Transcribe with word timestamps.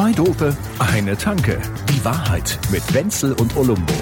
Zwei 0.00 0.12
Dope, 0.12 0.56
eine 0.78 1.14
Tanke. 1.14 1.60
Die 1.90 2.02
Wahrheit 2.06 2.58
mit 2.72 2.94
Wenzel 2.94 3.34
und 3.34 3.54
Olumbo. 3.54 3.92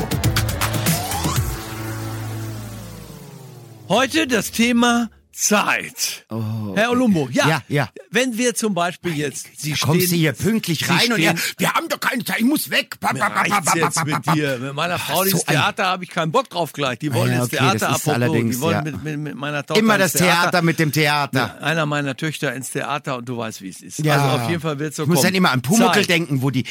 Heute 3.88 4.28
das 4.28 4.52
Thema 4.52 5.10
Zeit. 5.40 6.26
Herr 6.74 6.90
Olumbo, 6.90 7.28
ja, 7.30 7.44
Oh. 7.44 7.48
Ja, 7.48 7.62
ja. 7.68 7.88
Wenn 8.10 8.36
wir 8.36 8.54
zum 8.56 8.74
Beispiel 8.74 9.16
jetzt, 9.16 9.46
Sie 9.56 9.70
Da 9.70 9.76
stehen, 9.76 9.88
kommst 9.88 10.10
du 10.10 10.16
hier 10.16 10.32
pünktlich 10.32 10.88
rein 10.90 11.12
und 11.12 11.20
er, 11.20 11.36
stehen- 11.36 11.54
wir 11.58 11.72
haben 11.74 11.88
doch 11.88 12.00
keine 12.00 12.24
Zeit, 12.24 12.40
ich 12.40 12.44
muss 12.44 12.70
weg. 12.70 12.96
Ba, 12.98 13.10
ba, 13.16 13.28
ba, 13.28 13.44
ba, 13.60 13.72
jetzt 13.76 14.04
mit 14.04 14.26
dir. 14.34 14.58
Mit 14.58 14.74
meiner 14.74 14.98
Frau, 14.98 15.24
so 15.24 15.38
ein- 15.46 15.54
Theater, 15.54 15.86
habe 15.86 16.02
ich 16.02 16.10
keinen 16.10 16.32
Bock 16.32 16.50
drauf 16.50 16.72
gleich. 16.72 16.98
Die 16.98 17.14
wollen 17.14 17.30
Ja, 17.30 17.36
ins 17.38 17.46
okay, 17.46 17.56
Theater 17.58 17.74
ist 17.76 17.82
apropos. 17.84 18.14
allerdings, 18.14 18.56
Die 18.56 18.60
wollen 18.62 18.74
ja. 18.76 18.82
mit, 18.82 19.04
mit, 19.04 19.18
mit 19.18 19.34
meiner 19.36 19.64
Tochter 19.64 19.80
Immer 19.80 19.94
ins 20.00 20.12
das 20.12 20.20
Theater 20.22 20.62
mit 20.62 20.78
dem 20.80 20.90
Theater. 20.90 21.56
Ja, 21.60 21.64
einer 21.64 21.86
meiner 21.86 22.16
Töchter 22.16 22.52
ins 22.54 22.70
Theater 22.70 23.18
und 23.18 23.28
du 23.28 23.38
weißt, 23.38 23.62
wie 23.62 23.68
es 23.68 23.80
ist. 23.80 24.00
Ja. 24.00 24.14
Also 24.20 24.42
auf 24.42 24.50
jeden 24.50 24.60
Fall 24.60 24.78
wird 24.80 24.90
es 24.90 24.96
so 24.96 25.04
Ich 25.04 25.08
muss 25.08 25.18
kommen. 25.18 25.26
dann 25.28 25.34
immer 25.36 25.52
an 25.52 25.62
Pumuckl 25.62 26.00
Zeit. 26.00 26.08
denken, 26.08 26.42
wo 26.42 26.50
die, 26.50 26.64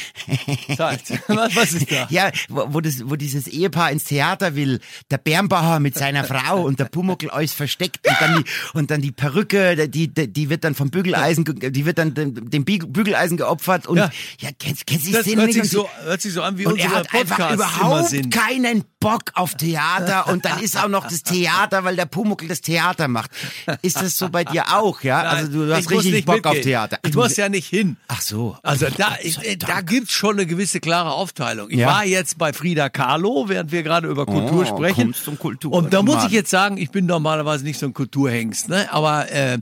Zeit. 0.76 1.00
Was, 1.28 1.72
ist 1.72 1.90
da? 1.90 2.06
ja, 2.10 2.30
wo, 2.48 2.66
wo, 2.74 2.80
das, 2.82 3.08
wo 3.08 3.16
dieses 3.16 3.46
Ehepaar 3.46 3.90
ins 3.92 4.04
Theater 4.04 4.54
will, 4.54 4.80
der 5.10 5.18
Bernbauer 5.18 5.80
mit 5.80 5.96
seiner 5.96 6.24
Frau 6.24 6.62
und 6.62 6.78
der 6.80 6.84
Pumuckl 6.86 7.30
alles 7.30 7.54
versteckt 7.54 8.06
und 8.06 8.16
dann 8.20 8.36
die, 8.44 8.50
und 8.74 8.90
dann 8.90 9.00
die 9.00 9.12
Perücke, 9.12 9.88
die, 9.88 10.08
die, 10.08 10.32
die 10.32 10.50
wird 10.50 10.64
dann 10.64 10.74
vom 10.74 10.90
Bügeleisen, 10.90 11.44
ge- 11.44 11.70
die 11.70 11.86
wird 11.86 11.98
dann 11.98 12.14
dem, 12.14 12.64
Bügeleisen 12.64 13.36
geopfert 13.36 13.86
und, 13.86 13.96
Ja. 13.98 14.10
ja, 14.40 14.50
kennst, 14.58 14.86
kennst 14.86 15.04
du 15.04 15.08
die 15.08 15.12
Das 15.14 15.22
Szene 15.22 15.42
hört 15.42 15.54
nicht? 15.54 15.62
sich, 15.62 15.70
so, 15.72 15.88
hört 16.04 16.20
sich 16.22 16.32
so 16.32 16.42
an, 16.42 16.58
wie 16.58 16.66
Und 16.66 16.78
er 16.78 16.84
unsere 16.86 17.00
hat 17.00 17.14
einfach 17.14 17.36
Podcasts 17.38 17.54
immer 17.54 17.84
überhaupt 17.88 18.08
sind. 18.10 18.30
keinen 18.34 18.84
Bock 19.00 19.22
auf 19.34 19.54
Theater 19.54 20.26
und 20.28 20.44
dann 20.44 20.60
ist 20.60 20.76
auch 20.76 20.88
noch 20.88 21.04
das 21.06 21.22
Theater, 21.22 21.84
weil 21.84 21.94
der 21.94 22.06
Pumuckl 22.06 22.48
das 22.48 22.60
Theater 22.62 23.06
macht. 23.06 23.30
Ist 23.82 23.96
das 24.02 24.16
so 24.16 24.28
bei 24.28 24.42
dir 24.44 24.76
auch, 24.76 25.02
ja? 25.02 25.22
Nein, 25.22 25.36
also 25.36 25.66
du 25.66 25.72
hast 25.74 25.88
richtig 25.90 26.24
Bock 26.24 26.38
auf 26.46 26.54
mitgehen. 26.54 26.62
Theater. 26.64 26.98
Ich 27.04 27.12
Du- 27.12 27.20
muss 27.20 27.36
ja 27.36 27.48
nicht 27.48 27.68
hin. 27.68 27.96
Ach 28.08 28.20
so. 28.20 28.56
Also 28.64 28.86
da, 28.96 29.16
ich, 29.22 29.38
äh, 29.44 29.56
da 29.56 29.82
gibt's 29.82 30.12
schon 30.12 30.32
eine 30.34 30.46
gewisse 30.46 30.80
klare 30.80 31.12
Aufteilung. 31.12 31.70
Ich 31.70 31.78
Ja. 31.78 31.86
war 31.88 32.04
jetzt 32.04 32.38
bei 32.38 32.52
Frida 32.52 32.88
Kahlo, 32.88 33.44
während 33.48 33.70
wir 33.70 33.84
gerade 33.84 34.08
über 34.08 34.26
Kultur 34.26 34.62
Oh, 34.62 34.76
sprechen. 34.76 35.14
Kultur- 35.38 35.72
Und 35.72 35.92
da 35.94 36.02
muss 36.02 36.24
ich 36.24 36.32
jetzt 36.32 36.50
sagen, 36.50 36.76
ich 36.76 36.90
bin 36.90 37.06
normalerweise 37.06 37.62
nicht 37.62 37.78
so 37.78 37.86
ein 37.86 37.94
Kulturhengst, 37.94 38.68
ne? 38.68 38.92
Aber 38.92 39.30
äh, 39.30 39.58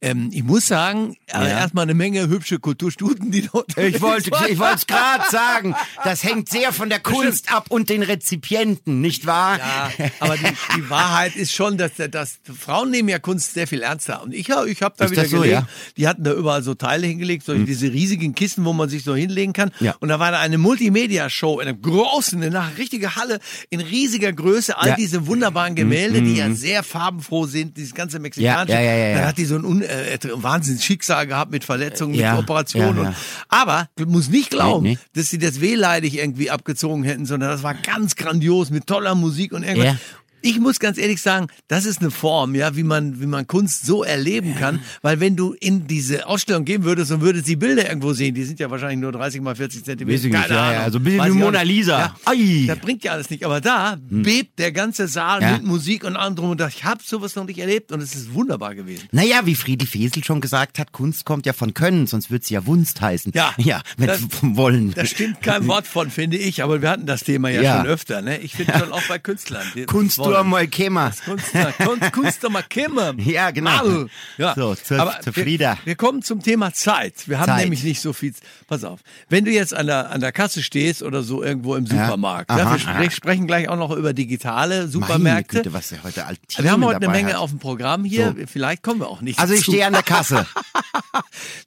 ähm, 0.00 0.30
ich 0.32 0.42
muss 0.42 0.66
sagen, 0.66 1.16
äh, 1.26 1.48
erstmal 1.48 1.84
eine 1.84 1.94
Menge 1.94 2.22
hübsche 2.28 2.58
Kulturstudien, 2.58 3.30
die 3.30 3.48
dort 3.52 3.76
Ich 3.78 4.00
wollte 4.02 4.30
ich 4.48 4.58
wollte 4.58 4.74
es 4.76 4.86
gerade 4.88 5.24
sagen, 5.30 5.76
das 6.02 6.24
hängt 6.24 6.48
sehr 6.48 6.72
von 6.72 6.88
der 6.88 6.98
Kunst 6.98 7.52
ab 7.54 7.66
und 7.68 7.88
den 7.88 8.02
Rezipienten, 8.02 8.79
nicht 8.86 9.26
wahr? 9.26 9.58
Ja, 9.58 9.90
aber 10.20 10.36
die, 10.36 10.52
die 10.76 10.90
Wahrheit 10.90 11.36
ist 11.36 11.52
schon, 11.52 11.76
dass, 11.78 11.92
dass 12.10 12.38
Frauen 12.58 12.90
nehmen 12.90 13.08
ja 13.08 13.18
Kunst 13.18 13.54
sehr 13.54 13.66
viel 13.66 13.82
ernster. 13.82 14.22
Und 14.22 14.34
ich, 14.34 14.48
ich 14.48 14.82
habe 14.82 14.94
da 14.96 15.04
Ist 15.04 15.10
wieder 15.10 15.24
so, 15.26 15.38
gelesen, 15.38 15.52
ja? 15.52 15.60
Hm. 15.60 15.66
die 15.96 16.08
hatten 16.08 16.24
da 16.24 16.32
überall 16.32 16.62
so 16.62 16.74
Teile 16.74 17.06
hingelegt, 17.06 17.44
so 17.44 17.54
diese 17.54 17.92
riesigen 17.92 18.34
Kisten, 18.34 18.64
wo 18.64 18.72
man 18.72 18.88
sich 18.88 19.04
so 19.04 19.14
hinlegen 19.14 19.52
kann. 19.52 19.70
Ja. 19.80 19.94
Und 20.00 20.08
da 20.08 20.18
war 20.18 20.30
da 20.30 20.40
eine 20.40 20.58
Multimedia-Show 20.58 21.60
in 21.60 21.68
einer 21.68 21.76
großen, 21.76 22.42
in 22.42 22.54
einer 22.54 22.76
richtigen 22.78 23.14
Halle, 23.16 23.38
in 23.70 23.80
riesiger 23.80 24.32
Größe, 24.32 24.76
all 24.76 24.88
Ja. 24.88 24.96
Hm, 24.96 25.02
diese 25.02 25.26
wunderbaren 25.26 25.74
Gemälde, 25.74 26.22
die 26.22 26.36
ja 26.36 26.52
sehr 26.52 26.82
farbenfroh 26.82 27.46
sind, 27.46 27.76
dieses 27.76 27.94
ganze 27.94 28.18
mexikanische. 28.18 28.74
Ja, 28.76 28.80
ja, 28.80 28.92
ja, 28.94 29.08
ja, 29.08 29.14
Dann 29.18 29.26
hat 29.28 29.38
die 29.38 29.44
so 29.44 29.56
ein 29.56 29.64
un, 29.64 29.82
äh, 29.82 30.18
Wahnsinnsschicksal 30.32 31.26
gehabt 31.26 31.50
mit 31.50 31.64
Verletzungen, 31.64 32.16
mit 32.16 32.24
Operationen. 32.38 32.98
Und, 32.98 33.14
aber 33.48 33.88
du 33.96 34.06
musst 34.06 34.30
nicht 34.30 34.50
glauben, 34.50 34.84
Nee, 34.84 34.90
nee. 34.94 34.98
dass 35.14 35.28
sie 35.30 35.38
das 35.38 35.60
wehleidig 35.60 36.18
irgendwie 36.18 36.50
abgezogen 36.50 37.04
hätten, 37.04 37.26
sondern 37.26 37.50
das 37.50 37.62
war 37.62 37.74
ganz 37.74 38.16
grandios 38.16 38.69
mit 38.70 38.86
toller 38.86 39.14
Musik 39.14 39.52
und 39.52 39.62
irgendwas. 39.62 39.94
Ja. 39.94 39.98
Ich 40.42 40.58
muss 40.58 40.78
ganz 40.80 40.98
ehrlich 40.98 41.20
sagen, 41.22 41.46
das 41.68 41.84
ist 41.84 42.00
eine 42.00 42.10
Form, 42.10 42.54
ja, 42.54 42.76
wie 42.76 42.82
man, 42.82 43.20
wie 43.20 43.26
man 43.26 43.46
Kunst 43.46 43.84
so 43.86 44.02
erleben 44.04 44.54
kann, 44.56 44.80
weil 45.02 45.20
wenn 45.20 45.36
du 45.36 45.52
in 45.52 45.86
diese 45.86 46.26
Ausstellung 46.26 46.64
gehen 46.64 46.84
würdest 46.84 47.10
und 47.12 47.20
würdest 47.20 47.46
die 47.46 47.56
Bilder 47.56 47.88
irgendwo 47.88 48.12
sehen, 48.12 48.34
die 48.34 48.44
sind 48.44 48.58
ja 48.60 48.70
wahrscheinlich 48.70 48.98
nur 48.98 49.12
30 49.12 49.40
mal 49.42 49.54
40 49.54 49.84
Zentimeter. 49.84 50.16
Weiß 50.18 50.24
ich 50.24 50.32
nicht, 50.32 50.50
ja, 50.50 50.72
ja, 50.72 50.80
also 50.82 50.98
ein 50.98 51.04
bisschen 51.04 51.24
wie 51.34 51.38
Mona. 51.38 51.62
Lisa. 51.62 51.98
Ja. 52.26 52.32
Hm. 52.32 52.66
das 52.66 52.78
bringt 52.78 53.04
ja 53.04 53.12
alles 53.12 53.30
nicht, 53.30 53.44
aber 53.44 53.60
da 53.60 53.96
bebt 54.08 54.58
der 54.58 54.72
ganze 54.72 55.08
Saal 55.08 55.42
Ja. 55.42 55.52
mit 55.52 55.64
Musik 55.64 56.04
und 56.04 56.16
allem 56.16 56.36
drum 56.36 56.50
und 56.50 56.60
dran. 56.60 56.70
Ich 56.74 56.84
habe 56.84 57.00
sowas 57.04 57.34
noch 57.36 57.44
nicht 57.44 57.58
erlebt 57.58 57.92
und 57.92 58.00
es 58.02 58.14
ist 58.14 58.32
wunderbar 58.34 58.74
gewesen. 58.74 59.08
Naja, 59.12 59.40
wie 59.44 59.54
Friedrich 59.54 59.90
Fesel 59.90 60.24
schon 60.24 60.40
gesagt 60.40 60.78
hat, 60.78 60.92
Kunst 60.92 61.24
kommt 61.24 61.46
ja 61.46 61.52
von 61.52 61.74
Können, 61.74 62.06
sonst 62.06 62.30
wird 62.30 62.44
sie 62.44 62.54
ja 62.54 62.66
Wunst 62.66 63.00
heißen. 63.00 63.32
Ja, 63.34 63.52
ja 63.58 63.82
wenn 63.96 64.06
das- 64.06 64.20
vom 64.30 64.56
Wollen. 64.56 64.92
Da 64.94 65.04
stimmt 65.06 65.42
kein 65.42 65.66
Wort 65.66 65.86
von, 65.86 66.10
finde 66.10 66.36
ich, 66.36 66.62
aber 66.62 66.80
wir 66.82 66.90
hatten 66.90 67.06
das 67.06 67.20
Thema 67.24 67.48
ja, 67.50 67.62
Ja. 67.62 67.76
schon 67.78 67.86
öfter. 67.86 68.22
Ne? 68.22 68.38
Ich 68.38 68.54
finde 68.54 68.78
schon 68.78 68.92
auch 68.92 69.02
bei 69.08 69.18
Künstlern. 69.18 69.66
Kunst 69.86 70.18
du 70.32 70.38
einmal 70.38 70.66
kämmer. 70.68 71.12
Kunst, 71.24 71.46
Kunst, 71.84 72.12
Kunst 72.12 72.50
mal 72.50 72.62
kimmer. 72.62 73.14
Ja, 73.18 73.50
genau. 73.50 73.70
Mal. 73.70 74.06
Ja. 74.38 74.54
So, 74.54 74.74
zur- 74.74 75.00
Aber 75.00 75.18
wir- 75.22 75.32
Frieda. 75.32 75.78
Wir 75.84 75.94
kommen 75.94 76.22
zum 76.22 76.42
Thema 76.42 76.72
Zeit. 76.72 77.14
Wir 77.28 77.38
haben 77.38 77.46
Zeit. 77.46 77.62
nämlich 77.64 77.82
nicht 77.84 78.00
so 78.00 78.12
viel. 78.12 78.32
Pass 78.66 78.84
auf. 78.84 79.00
Wenn 79.28 79.44
du 79.44 79.50
jetzt 79.50 79.74
an 79.74 79.86
der, 79.86 80.10
an 80.10 80.20
der 80.20 80.32
Kasse 80.32 80.62
stehst 80.62 81.02
oder 81.02 81.22
so 81.22 81.42
irgendwo 81.42 81.76
im 81.76 81.86
Supermarkt, 81.86 82.50
ja, 82.50 82.56
Aha, 82.56 82.64
wir 82.76 82.88
aha. 82.88 82.94
spre 83.02 83.10
sprechen 83.10 83.46
gleich 83.46 83.68
auch 83.68 83.76
noch 83.76 83.90
über 83.90 84.12
digitale 84.12 84.78
Meine 84.80 84.88
Supermärkte. 84.88 85.58
Güte, 85.58 85.72
was 85.72 85.92
er 85.92 86.02
heute 86.02 86.26
alt 86.26 86.38
wir 86.58 86.70
haben 86.70 86.84
heute 86.84 86.96
eine 86.96 87.08
Menge 87.08 87.30
hat. 87.34 87.36
auf 87.36 87.50
dem 87.50 87.58
Programm 87.58 88.04
hier. 88.04 88.34
Vielleicht 88.46 88.82
kommen 88.82 89.00
wir 89.00 89.08
auch 89.08 89.20
nicht 89.20 89.38
Also 89.38 89.54
ich 89.54 89.62
stehe 89.64 89.86
an 89.86 89.92
der 89.92 90.02
Kasse. 90.02 90.46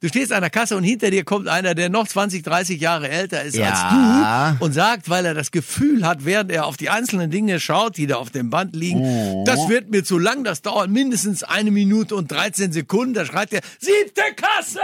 Du 0.00 0.08
stehst 0.08 0.32
an 0.32 0.40
der 0.40 0.50
Kasse 0.50 0.76
und 0.76 0.84
hinter 0.84 1.10
dir 1.10 1.24
kommt 1.24 1.48
einer, 1.48 1.74
der 1.74 1.88
noch 1.88 2.06
20, 2.06 2.42
30 2.42 2.80
Jahre 2.80 3.08
älter 3.08 3.42
ist 3.42 3.56
Ja. 3.56 4.48
als 4.48 4.58
du 4.58 4.64
und 4.64 4.72
sagt, 4.72 5.08
weil 5.08 5.24
er 5.24 5.34
das 5.34 5.50
Gefühl 5.50 6.06
hat, 6.06 6.24
während 6.24 6.50
er 6.50 6.66
auf 6.66 6.76
die 6.76 6.90
einzelnen 6.90 7.30
Dinge 7.30 7.60
schaut, 7.60 7.96
die 7.96 8.06
da 8.06 8.16
auf 8.16 8.30
dem 8.30 8.50
Band 8.54 8.76
liegen, 8.76 9.00
Oh. 9.02 9.42
das 9.44 9.68
wird 9.68 9.90
mir 9.90 10.04
zu 10.04 10.16
lang, 10.16 10.44
das 10.44 10.62
dauert 10.62 10.88
mindestens 10.88 11.42
eine 11.42 11.72
Minute 11.72 12.14
und 12.14 12.30
13 12.30 12.70
Sekunden. 12.70 13.12
Da 13.14 13.24
schreit 13.26 13.52
er, 13.52 13.62
siebte 13.80 14.22
Kasse! 14.36 14.78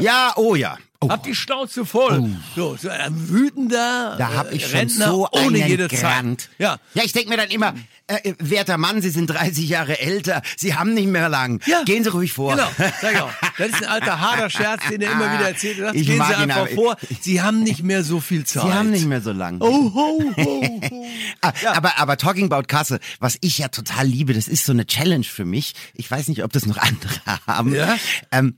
Ja, 0.00 0.34
oh 0.36 0.54
ja. 0.54 0.76
Oh. 1.00 1.10
Hab 1.10 1.22
die 1.22 1.34
Schnauze 1.36 1.84
voll. 1.86 2.28
So, 2.56 2.76
so 2.76 2.88
ein 2.88 3.28
wütender 3.28 4.16
Da 4.18 4.32
hab 4.34 4.50
äh, 4.50 4.56
ich 4.56 4.66
schon 4.66 4.78
Rentner 4.80 5.06
so 5.06 5.28
ohne 5.30 5.58
einen 5.58 5.68
jede 5.68 5.86
Grant. 5.86 6.40
Zeit. 6.40 6.50
Ja. 6.58 6.78
Ja, 6.94 7.04
ich 7.04 7.12
denk 7.12 7.28
mir 7.28 7.36
dann 7.36 7.50
immer, 7.50 7.74
äh, 8.08 8.34
werter 8.40 8.78
Mann, 8.78 9.00
Sie 9.00 9.10
sind 9.10 9.28
30 9.28 9.68
Jahre 9.68 10.00
älter, 10.00 10.42
Sie 10.56 10.74
haben 10.74 10.94
nicht 10.94 11.06
mehr 11.06 11.28
lang. 11.28 11.60
Ja. 11.66 11.84
Gehen 11.84 12.02
Sie 12.02 12.10
ruhig 12.10 12.32
vor. 12.32 12.56
Genau, 12.56 12.68
sag 13.00 13.12
ich 13.14 13.20
auch. 13.20 13.30
Das 13.58 13.68
ist 13.68 13.76
ein 13.76 13.84
alter 13.88 14.18
harter 14.20 14.50
Scherz, 14.58 14.82
den 14.90 15.00
er 15.02 15.12
immer 15.12 15.32
wieder 15.38 15.48
erzählt. 15.50 15.78
Er 15.78 15.84
sagt, 15.86 15.96
Ich 15.98 16.06
Gehen 16.08 16.16
Sie 16.16 16.34
einfach 16.34 16.56
aber- 16.56 16.68
vor, 16.70 16.96
Sie 17.20 17.42
haben 17.42 17.62
nicht 17.62 17.84
mehr 17.84 18.02
so 18.02 18.18
viel 18.18 18.44
Zeit. 18.44 18.64
Sie 18.64 18.72
haben 18.72 18.90
nicht 18.90 19.06
mehr 19.06 19.20
so 19.20 19.30
lang. 19.30 19.58
Oh, 19.60 19.94
ho, 19.94 20.20
ho, 20.36 20.80
ho. 20.90 21.06
Ah, 21.42 21.52
Aber, 21.76 21.96
aber 21.98 22.16
talking 22.16 22.46
about 22.52 22.66
Kasse, 22.66 22.98
was 23.20 23.38
ich 23.40 23.58
ja 23.58 23.68
total 23.68 24.06
liebe, 24.06 24.34
das 24.34 24.48
ist 24.48 24.64
so 24.64 24.72
eine 24.72 24.84
Challenge 24.86 25.22
für 25.24 25.44
mich. 25.44 25.74
Ich 25.94 26.10
weiß 26.10 26.26
nicht, 26.26 26.42
ob 26.42 26.52
das 26.52 26.66
noch 26.66 26.76
andere 26.78 27.12
haben. 27.46 27.72
Ja? 27.72 27.96
Ähm, 28.32 28.56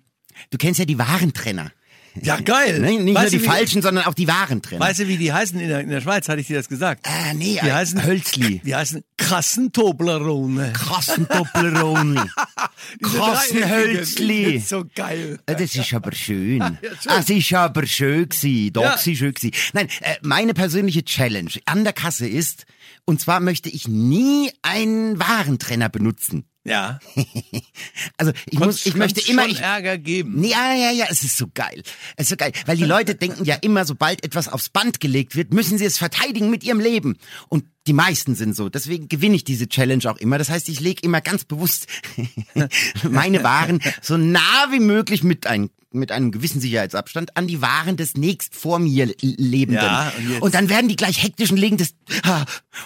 du 0.48 0.56
kennst 0.56 0.78
ja 0.78 0.86
die 0.86 0.98
Warentrenner. 0.98 1.70
Ja, 2.20 2.40
geil. 2.40 2.80
Ne? 2.80 2.98
Nicht 3.00 3.14
Weißt 3.14 3.32
nur 3.32 3.40
die 3.40 3.46
falschen, 3.46 3.82
sondern 3.82 4.04
auch 4.04 4.14
die 4.14 4.26
Warentrenner. 4.26 4.80
Weißt 4.84 5.00
du, 5.00 5.08
wie 5.08 5.16
die 5.16 5.32
heißen 5.32 5.58
in 5.60 5.68
der, 5.68 5.80
in 5.80 5.90
der 5.90 6.00
Schweiz? 6.00 6.28
Hatte 6.28 6.40
ich 6.40 6.48
dir 6.48 6.56
das 6.56 6.68
gesagt? 6.68 7.06
Ah, 7.06 7.32
nee, 7.34 7.58
die 7.62 7.68
äh, 7.68 7.72
heißen 7.72 8.04
Hölzli. 8.04 8.60
Die 8.64 8.74
heißen. 8.74 9.02
Krassen 9.16 9.70
Doppelroni. 9.72 10.72
Diese 13.04 13.16
Krassen 13.16 13.70
Hölzli. 13.70 14.44
Das 14.54 14.62
ist 14.62 14.68
so 14.68 14.84
geil. 14.94 15.38
Äh, 15.46 15.54
Das 15.56 15.74
ist 15.74 15.94
aber 15.94 16.12
schön. 16.12 16.58
Ja, 16.82 16.90
schön. 16.90 17.12
Das 17.16 17.30
ist 17.30 17.52
aber 17.54 17.86
schön 17.86 18.28
gewesen. 18.28 18.72
Doch, 18.72 18.82
Ja. 18.82 18.96
sie 18.98 19.16
schön 19.16 19.32
gewesen. 19.34 19.52
Nein, 19.72 19.88
äh, 20.00 20.16
meine 20.22 20.54
persönliche 20.54 21.04
Challenge 21.04 21.50
an 21.66 21.84
der 21.84 21.92
Kasse 21.92 22.26
ist, 22.26 22.64
und 23.04 23.20
zwar 23.20 23.40
möchte 23.40 23.68
ich 23.68 23.86
nie 23.88 24.50
einen 24.62 25.18
Warentrenner 25.18 25.88
benutzen. 25.88 26.44
Ja. 26.64 26.98
Also 28.16 28.32
ich 28.46 28.58
muss, 28.58 28.84
ich 28.84 28.94
möchte 28.96 29.26
immer, 29.30 29.46
ich, 29.46 29.60
Ärger 29.60 29.96
geben. 29.96 30.44
Ja, 30.44 30.74
ja, 30.74 30.90
ja, 30.90 31.06
es 31.08 31.22
ist 31.22 31.38
so 31.38 31.46
geil. 31.52 31.82
Es 32.16 32.24
ist 32.24 32.28
so 32.30 32.36
geil. 32.36 32.52
Weil 32.66 32.76
die 32.76 32.84
Leute 32.84 33.14
denken 33.16 33.46
ja 33.46 33.54
immer, 33.54 33.86
sobald 33.86 34.24
etwas 34.24 34.48
aufs 34.48 34.68
Band 34.68 35.00
gelegt 35.00 35.36
wird, 35.36 35.54
müssen 35.54 35.78
sie 35.78 35.86
es 35.86 35.96
verteidigen 35.96 36.50
mit 36.50 36.62
ihrem 36.62 36.80
Leben. 36.80 37.16
Und 37.48 37.64
die 37.86 37.94
meisten 37.94 38.34
sind 38.34 38.54
so. 38.54 38.68
Deswegen 38.68 39.08
gewinne 39.08 39.36
ich 39.36 39.44
diese 39.44 39.68
Challenge 39.68 40.10
auch 40.10 40.18
immer. 40.18 40.36
Das 40.36 40.50
heißt, 40.50 40.68
ich 40.68 40.80
lege 40.80 41.00
immer 41.02 41.22
ganz 41.22 41.44
bewusst 41.44 41.86
meine 43.08 43.42
Waren 43.42 43.80
so 44.02 44.18
nah 44.18 44.68
wie 44.70 44.80
möglich 44.80 45.22
mit 45.22 45.46
ein, 45.46 45.70
mit 45.92 46.12
einem 46.12 46.30
gewissen 46.30 46.60
Sicherheitsabstand 46.60 47.36
an 47.36 47.46
die 47.46 47.60
Waren 47.62 47.96
des 47.96 48.16
nächst 48.16 48.54
vor 48.54 48.78
mir 48.78 49.12
Lebenden. 49.20 49.84
Ja, 49.84 50.12
und 50.36 50.42
und 50.50 50.54
dann 50.54 50.68
werden 50.68 50.88
die 50.88 50.96
gleich 50.96 51.22
hektisch 51.22 51.50
und 51.50 51.56
legen 51.58 51.76
das. 51.76 51.94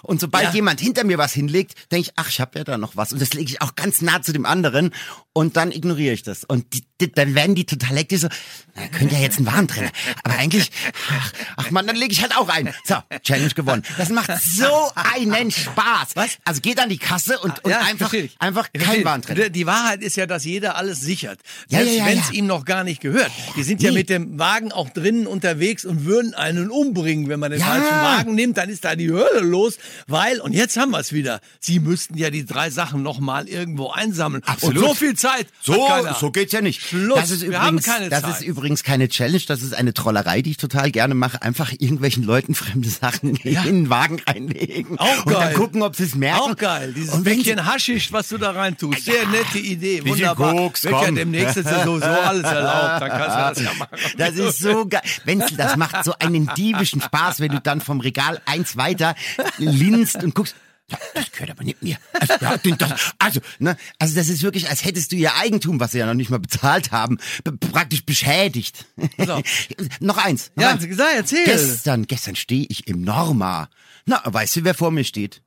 Und 0.03 0.21
sobald 0.21 0.45
Ja. 0.45 0.53
jemand 0.53 0.81
hinter 0.81 1.05
mir 1.05 1.19
was 1.19 1.33
hinlegt, 1.33 1.91
denke 1.91 2.09
ich, 2.09 2.13
ach, 2.17 2.29
ich 2.29 2.41
habe 2.41 2.59
ja 2.59 2.65
da 2.65 2.79
noch 2.79 2.97
was. 2.97 3.13
Und 3.13 3.21
das 3.23 3.33
lege 3.35 3.51
ich 3.51 3.63
auch 3.63 3.75
ganz 3.75 4.03
nah 4.03 4.21
zu 4.23 4.33
dem 4.33 4.45
anderen. 4.47 4.93
Und 5.33 5.57
dann 5.57 5.73
ignoriere 5.73 6.15
ich 6.15 6.23
das. 6.23 6.45
Und 6.45 6.73
die, 6.75 6.85
die, 7.01 7.11
dann 7.11 7.35
werden 7.35 7.55
die 7.55 7.65
total 7.67 7.97
hektisch 7.97 8.21
so, 8.21 8.29
na, 8.77 8.87
könnte 8.89 9.15
ja 9.17 9.21
jetzt 9.23 9.41
ein 9.41 9.47
Warentrenner. 9.47 9.91
Aber 10.23 10.37
eigentlich, 10.39 10.71
ach, 11.11 11.33
ach 11.57 11.71
man, 11.71 11.87
dann 11.87 11.97
lege 11.97 12.13
ich 12.13 12.23
halt 12.23 12.37
auch 12.37 12.49
ein. 12.49 12.73
So, 12.85 12.97
Challenge 13.23 13.49
gewonnen. 13.55 13.83
Das 13.99 14.11
macht 14.11 14.31
so 14.43 14.91
einen 14.95 15.51
Spaß. 15.51 16.11
Was? 16.15 16.39
Also 16.45 16.61
geht 16.61 16.79
an 16.79 16.89
die 16.89 16.99
Kasse 16.99 17.39
und, 17.41 17.65
und 17.65 17.71
Ja, 17.71 17.81
einfach, 17.81 18.13
einfach 18.39 18.73
kein 18.73 18.83
verstehe. 18.83 19.05
Warentrenner. 19.05 19.49
Die- 19.51 19.65
Wahrheit 19.67 20.03
ist 20.03 20.17
ja, 20.17 20.27
dass 20.27 20.45
jeder 20.45 20.77
alles 20.77 21.01
sichert. 21.01 21.41
Ja, 21.69 21.79
Selbst 21.79 21.95
ja, 21.95 21.99
ja, 22.01 22.07
wenn 22.07 22.19
es 22.19 22.31
ihm 22.33 22.47
noch 22.47 22.65
gar 22.67 22.85
nicht 22.85 22.94
nicht 22.95 23.03
gehört. 23.03 23.31
Die 23.57 23.63
sind 23.63 23.83
ja 23.83 23.91
Nee. 23.91 23.99
mit 23.99 24.09
dem 24.11 24.39
Wagen 24.39 24.73
auch 24.73 24.89
drinnen 24.91 25.27
unterwegs 25.27 25.85
und 25.85 26.05
würden 26.05 26.35
einen 26.35 26.71
umbringen. 26.71 27.29
Wenn 27.29 27.41
man 27.41 27.51
den 27.51 27.61
Ja. 27.61 27.67
falschen 27.67 27.91
Wagen 27.91 28.35
nimmt, 28.35 28.57
dann 28.57 28.69
ist 28.69 28.85
da 28.85 28.95
die 28.97 29.11
Hölle 29.11 29.41
los. 29.41 29.79
Weil, 30.07 30.41
und 30.41 30.53
jetzt 30.53 30.77
haben 30.77 30.91
wir 30.93 31.01
es 31.01 31.13
wieder, 31.13 31.41
sie 31.61 31.81
müssten 31.81 32.17
ja 32.17 32.31
die 32.31 32.45
drei 32.47 32.71
Sachen 32.71 33.03
nochmal 33.03 33.49
irgendwo 33.49 33.91
einsammeln. 33.91 34.43
Absolut. 34.47 34.79
Und 34.83 34.89
so 34.89 34.95
viel 34.95 35.15
Zeit 35.17 35.47
So, 35.61 35.87
so 36.21 36.31
geht's 36.31 36.53
ja 36.53 36.61
nicht. 36.61 36.81
Schluss. 36.83 37.19
Das 37.19 37.31
ist 37.31 37.41
Wir 37.43 37.49
übrigens, 37.49 37.65
haben 37.67 37.81
keine 37.83 38.09
das 38.11 38.23
Zeit. 38.23 38.31
ist 38.31 38.43
übrigens 38.43 38.83
keine 38.85 39.09
Challenge, 39.09 39.43
das 39.49 39.63
ist 39.63 39.75
eine 39.75 39.93
Trollerei, 39.95 40.43
die 40.43 40.53
ich 40.53 40.57
total 40.57 40.91
gerne 40.91 41.15
mache. 41.15 41.43
Einfach 41.43 41.73
irgendwelchen 41.73 42.23
Leuten 42.23 42.55
fremde 42.55 42.89
Sachen 42.89 43.35
in 43.37 43.63
den 43.65 43.91
Wagen 43.91 44.21
einlegen. 44.27 44.99
Auch 44.99 45.27
Und 45.27 45.33
dann 45.35 45.43
geil. 45.43 45.55
gucken, 45.55 45.83
ob 45.83 45.97
sie 45.97 46.05
es 46.05 46.15
merken. 46.15 46.53
Auch 46.53 46.57
geil, 46.57 46.93
dieses 46.97 47.23
Päckchen 47.23 47.67
Haschisch, 47.67 48.13
was 48.13 48.29
du 48.29 48.39
da 48.39 48.51
rein 48.53 48.77
tust. 48.77 49.05
Sehr 49.05 49.27
nette 49.29 49.59
Idee, 49.59 50.05
wunderbar. 50.07 50.55
Koks, 50.55 50.85
Wird 50.85 50.93
ja 51.03 51.11
demnächst 51.11 51.57
ist 51.57 51.67
ja 51.71 51.85
sowieso 51.85 52.07
alles 52.07 52.43
erlaubt, 52.45 52.84
dann 52.87 53.11
kannst 53.11 53.59
du 53.59 53.65
das 53.65 53.73
ja 53.75 53.79
machen. 53.79 53.99
Das 54.19 54.35
ist 54.35 54.59
so 54.59 54.87
geil. 54.87 55.03
Wenzel, 55.25 55.57
das 55.57 55.77
macht 55.77 56.05
so 56.05 56.15
einen 56.19 56.51
diebischen 56.57 57.01
Spaß, 57.01 57.41
wenn 57.41 57.53
du 57.53 57.61
dann 57.61 57.81
vom 57.81 58.01
Regal 58.01 58.41
eins 58.47 58.77
weiter 58.77 59.15
linst 59.59 60.17
und 60.23 60.35
guckst. 60.35 60.55
"Ja, 60.91 60.99
Das 61.15 61.33
gehört 61.33 61.51
aber 61.53 61.65
nicht 61.65 61.83
mir. 61.83 61.97
Also, 62.21 62.35
ja, 62.41 62.57
das, 62.77 63.15
also, 63.19 63.41
ne, 63.59 63.77
also 63.99 64.15
das 64.15 64.29
ist 64.29 64.43
wirklich, 64.43 64.69
als 64.69 64.85
hättest 64.85 65.13
du 65.13 65.17
ihr 65.17 65.35
Eigentum, 65.37 65.81
was 65.81 65.93
sie 65.93 65.99
ja 65.99 66.07
noch 66.07 66.13
nicht 66.15 66.29
mal 66.31 66.39
bezahlt 66.41 66.93
haben, 66.93 67.19
be- 67.43 67.57
praktisch 67.57 68.05
beschädigt. 68.05 68.85
So. 69.17 69.41
noch 70.01 70.19
eins. 70.19 70.51
Noch 70.57 70.63
Ja, 70.65 70.71
eins. 70.73 70.85
erzähl. 71.17 71.45
Gestern, 71.47 72.07
gestern 72.07 72.37
stehe 72.37 72.67
ich 72.69 72.87
im 72.87 73.01
Norma. 73.01 73.69
Na, 74.05 74.21
weißt 74.25 74.57
du, 74.57 74.65
wer 74.65 74.75
vor 74.75 74.91
mir 74.91 75.05
steht? 75.05 75.41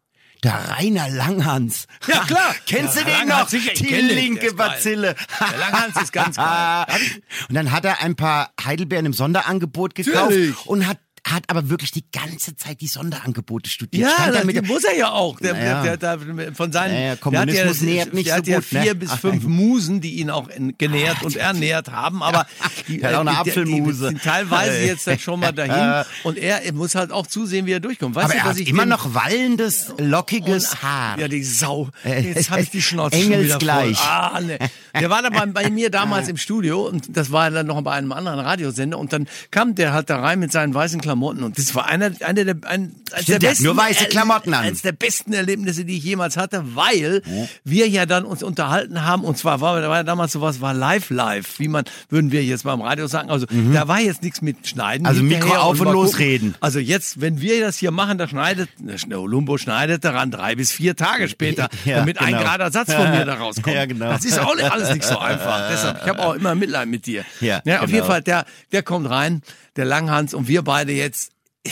Der 0.44 0.54
Rainer 0.78 1.10
Langhans. 1.10 1.88
Ja, 2.08 2.24
klar. 2.26 2.54
Kennst 2.68 2.96
Ja, 2.96 3.02
du 3.04 3.08
den 3.10 3.18
Langhans, 3.20 3.42
noch? 3.42 3.50
sicher, 3.50 3.72
ich 3.74 3.80
Die 3.82 3.88
der 3.90 4.02
linke. 4.02 4.54
Bazille. 4.54 5.16
Der 5.52 5.58
Langhans 5.58 6.02
ist 6.02 6.14
ganz 6.14 6.36
geil. 6.38 6.86
Und 7.50 7.56
dann 7.56 7.72
hat 7.72 7.86
er 7.86 8.02
ein 8.02 8.16
paar 8.16 8.52
Heidelbeeren 8.64 9.06
im 9.08 9.14
Sonderangebot 9.14 9.96
gekauft 9.96 10.16
Natürlich. 10.30 10.66
und 10.68 10.86
hat 10.88 11.00
hat 11.32 11.44
aber 11.48 11.70
wirklich 11.70 11.92
die 11.92 12.06
ganze 12.12 12.56
Zeit 12.56 12.82
die 12.82 12.88
Sonderangebote 12.88 13.70
studiert. 13.70 14.10
Ja, 14.18 14.32
das, 14.32 14.44
mit 14.44 14.56
die 14.56 14.62
muss 14.62 14.84
er 14.84 14.96
ja 14.98 15.12
auch. 15.12 15.40
Der, 15.40 15.54
Naja. 15.54 15.84
der, 15.84 15.98
der, 15.98 16.18
der, 16.18 16.56
von 16.56 16.72
seinen, 16.72 16.94
Naja, 16.94 17.02
der 17.04 17.12
hat 17.12 17.22
Kommunismus 17.22 17.80
ja, 17.82 17.86
nährt 17.86 18.14
nicht 18.14 18.28
der 18.28 18.36
so 18.36 18.38
hat 18.40 18.48
ja 18.48 18.60
gut, 18.60 18.72
ne? 18.74 18.82
vier 18.82 18.94
bis 18.96 19.10
Ach, 19.12 19.20
fünf 19.20 19.44
nein. 19.44 19.52
Musen, 19.52 20.02
die 20.02 20.16
ihn 20.16 20.30
auch 20.30 20.50
en- 20.50 20.78
genährt 20.78 21.24
und 21.24 21.36
ernährt 21.36 21.92
haben. 21.92 22.24
Aber 22.24 22.46
die, 22.88 23.00
Der 23.00 23.10
hat 23.10 23.16
auch 23.16 23.20
eine 23.22 23.30
die- 23.32 23.36
die- 23.44 23.50
Apfelmuse. 23.50 23.92
Die 23.92 23.98
sind 24.16 24.24
teilweise 24.24 24.78
jetzt 24.86 25.08
dann 25.08 25.20
schon 25.20 25.40
mal 25.40 25.52
dahin. 25.54 26.06
Und 26.24 26.38
er, 26.38 26.62
muss 26.74 26.96
halt 26.96 27.12
auch 27.12 27.28
zusehen, 27.28 27.66
wie 27.66 27.72
er 27.74 27.80
durchkommt. 27.80 28.16
Weißt 28.16 28.26
aber 28.26 28.34
du, 28.34 28.40
er 28.40 28.46
hat 28.46 28.58
immer 28.60 28.86
noch 28.86 29.14
wallendes, 29.14 29.94
lockiges 29.98 30.82
Haar. 30.82 31.20
Ja, 31.20 31.28
die 31.28 31.44
Sau. 31.44 31.90
Äh, 32.04 32.22
Jetzt 32.22 32.50
habe 32.50 32.62
ich 32.62 32.70
die 32.70 32.82
Schnauze 32.82 33.16
schon 33.18 33.26
wieder 33.28 33.60
voll. 33.60 33.70
Engelsgleich. 33.70 34.00
Ah, 34.02 34.40
ne. 34.42 34.58
Der 35.00 35.10
war 35.10 35.22
da 35.22 35.30
bei, 35.30 35.46
bei 35.46 35.70
mir 35.70 35.90
damals 35.90 36.28
im 36.28 36.38
Studio 36.38 36.88
und 36.88 37.16
das 37.16 37.32
war 37.32 37.50
dann 37.52 37.68
noch 37.68 37.82
bei 37.82 37.92
einem 37.94 38.12
anderen 38.12 38.40
Radiosender 38.40 38.98
und 38.98 39.14
dann 39.14 39.28
kam 39.52 39.76
der 39.76 39.94
halt 39.94 40.10
da 40.10 40.20
rein 40.20 40.40
mit 40.40 40.52
seinen 40.52 40.74
weißen 40.74 41.02
Klamotten 41.02 41.44
und 41.44 41.58
das 41.58 41.76
war 41.76 41.86
einer, 41.86 42.12
einer 42.22 42.46
der, 42.46 42.56
ein, 42.66 42.96
eins 43.12 43.26
der 43.26 43.40
der 43.40 43.50
besten, 43.50 43.64
nur 43.66 43.78
weiße 43.78 44.06
Klamotten 44.06 44.54
an. 44.54 44.66
Eines 44.66 44.82
der 44.82 44.92
besten 44.92 45.34
Erlebnisse, 45.34 45.86
die 45.86 45.98
ich 45.98 46.04
jemals 46.04 46.38
hatte, 46.38 46.64
weil 46.76 47.22
wir 47.64 47.88
ja 47.88 48.06
dann 48.06 48.26
uns 48.26 48.44
unterhalten 48.44 49.06
haben 49.06 49.24
und 49.24 49.38
zwar 49.38 49.62
war, 49.62 49.82
war 49.88 49.98
ja 49.98 50.04
damals 50.04 50.32
sowas, 50.32 50.62
war 50.62 50.74
live 50.74 51.10
live, 51.10 51.60
wie 51.60 51.68
man, 51.68 51.86
würden 52.10 52.32
wir 52.32 52.44
jetzt 52.44 52.64
beim 52.64 52.82
Radio 52.82 53.08
sagen, 53.08 53.30
also 53.30 53.46
da 53.74 53.88
war 53.88 54.00
jetzt 54.00 54.24
nichts 54.24 54.42
mit 54.42 54.68
Schneiden. 54.68 55.04
Mhm. 55.04 55.08
Also 55.08 55.24
Mikro 55.24 55.56
auf 55.56 55.80
und 55.80 55.92
losreden. 55.92 56.56
Also 56.60 56.80
jetzt, 56.80 57.22
wenn 57.22 57.42
wir 57.42 57.62
das 57.62 57.78
hier 57.78 57.92
machen, 57.92 58.18
da 58.18 58.28
schneidet, 58.28 58.70
der 58.80 59.20
Olumbo 59.20 59.58
schneidet 59.58 60.04
daran 60.04 60.32
drei 60.32 60.56
bis 60.56 60.72
vier 60.72 60.96
Tage 60.96 61.28
später, 61.30 61.70
Ja, 61.86 61.98
damit 61.98 62.20
ein 62.20 62.28
genau. 62.28 62.40
gerader 62.40 62.72
Satz 62.72 62.94
von 62.94 63.10
mir 63.12 63.26
da 63.26 63.36
rauskommt. 63.36 63.68
Ja, 63.78 63.86
genau. 63.86 64.10
Das 64.10 64.26
ist 64.26 64.40
auch 64.40 64.56
nicht, 64.56 64.72
alles 64.72 64.87
nicht 64.94 65.06
so 65.06 65.18
einfach. 65.18 65.70
Deshalb, 65.70 66.02
ich 66.02 66.10
habe 66.10 66.20
auch 66.20 66.34
immer 66.34 66.56
Mitleid 66.56 66.88
mit 66.88 67.06
dir. 67.06 67.26
Ja, 67.40 67.58
auf 67.58 67.64
genau. 67.64 67.86
jeden 67.88 68.06
Fall, 68.06 68.22
der, 68.22 68.46
der 68.72 68.84
kommt 68.84 69.10
rein, 69.10 69.42
der 69.76 69.86
Langhans 69.86 70.34
und 70.34 70.48
wir 70.48 70.62
beide 70.62 70.92
jetzt, 70.92 71.32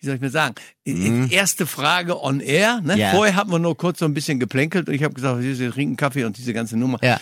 wie 0.00 0.06
soll 0.06 0.16
ich 0.16 0.20
mir 0.20 0.30
sagen, 0.30 0.54
erste 0.84 1.66
Frage 1.66 2.22
on 2.22 2.40
air. 2.40 2.80
Ne? 2.82 2.94
Mhm. 2.94 3.00
Ja. 3.00 3.10
Vorher 3.10 3.36
hatten 3.36 3.50
wir 3.50 3.58
nur 3.58 3.76
kurz 3.76 3.98
so 3.98 4.04
ein 4.04 4.14
bisschen 4.14 4.40
geplänkelt 4.40 4.88
und 4.88 4.94
ich 4.94 5.02
habe 5.02 5.14
gesagt, 5.14 5.42
wir 5.42 5.72
trinken 5.72 5.96
Kaffee 5.96 6.24
und 6.24 6.36
diese 6.36 6.52
ganze 6.52 6.76
Nummer. 6.76 6.98
Ja. 7.02 7.20